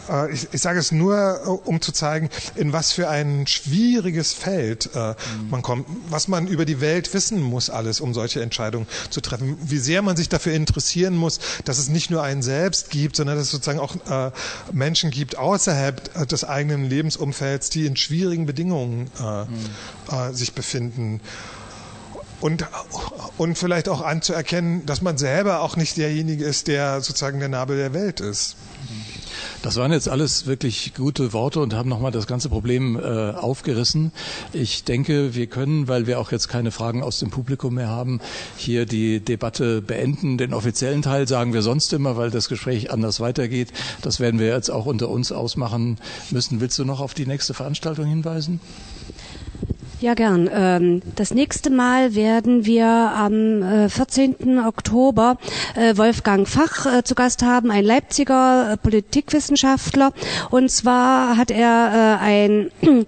[0.09, 4.33] äh, ich, ich sage es nur, äh, um zu zeigen, in was für ein schwieriges
[4.33, 5.49] Feld äh, mhm.
[5.49, 9.57] man kommt, was man über die Welt wissen muss, alles, um solche Entscheidungen zu treffen.
[9.61, 13.37] Wie sehr man sich dafür interessieren muss, dass es nicht nur einen selbst gibt, sondern
[13.37, 14.31] dass es sozusagen auch äh,
[14.71, 20.33] Menschen gibt außerhalb äh, des eigenen Lebensumfelds, die in schwierigen Bedingungen äh, mhm.
[20.33, 21.21] sich befinden.
[22.41, 22.65] Und,
[23.37, 27.77] und vielleicht auch anzuerkennen, dass man selber auch nicht derjenige ist, der sozusagen der Nabel
[27.77, 28.55] der Welt ist.
[29.61, 34.11] Das waren jetzt alles wirklich gute Worte und haben nochmal das ganze Problem äh, aufgerissen.
[34.53, 38.21] Ich denke, wir können, weil wir auch jetzt keine Fragen aus dem Publikum mehr haben,
[38.57, 40.37] hier die Debatte beenden.
[40.37, 43.73] Den offiziellen Teil sagen wir sonst immer, weil das Gespräch anders weitergeht.
[44.03, 45.97] Das werden wir jetzt auch unter uns ausmachen
[46.29, 46.61] müssen.
[46.61, 48.59] Willst du noch auf die nächste Veranstaltung hinweisen?
[50.05, 50.47] Ja, gern.
[50.53, 54.35] Ähm, das nächste Mal werden wir am 14.
[54.39, 55.37] Äh, Oktober
[55.75, 60.11] äh, Wolfgang Fach äh, zu Gast haben, ein Leipziger Politikwissenschaftler.
[60.51, 62.69] Und zwar hat er ein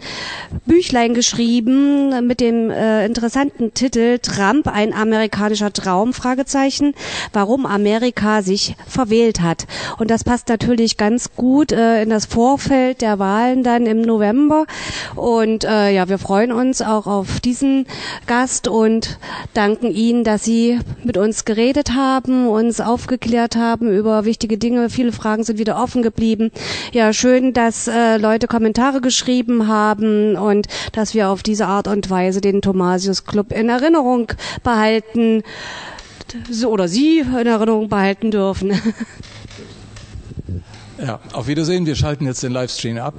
[0.65, 6.95] Büchlein geschrieben mit dem interessanten Titel Trump, ein amerikanischer Traum, Fragezeichen,
[7.31, 9.67] warum Amerika sich verwählt hat.
[9.99, 14.65] Und das passt natürlich ganz gut in das Vorfeld der Wahlen dann im November.
[15.15, 17.85] Und ja, wir freuen uns, uns auch auf diesen
[18.25, 19.19] Gast und
[19.53, 24.89] danken Ihnen, dass Sie mit uns geredet haben, uns aufgeklärt haben über wichtige Dinge.
[24.89, 26.51] Viele Fragen sind wieder offen geblieben.
[26.93, 32.09] Ja, schön, dass äh, Leute Kommentare geschrieben haben und dass wir auf diese Art und
[32.09, 34.31] Weise den Thomasius Club in Erinnerung
[34.63, 35.43] behalten
[36.65, 38.73] oder Sie in Erinnerung behalten dürfen.
[40.99, 41.85] Ja, auf Wiedersehen.
[41.85, 43.13] Wir schalten jetzt den Livestream ab.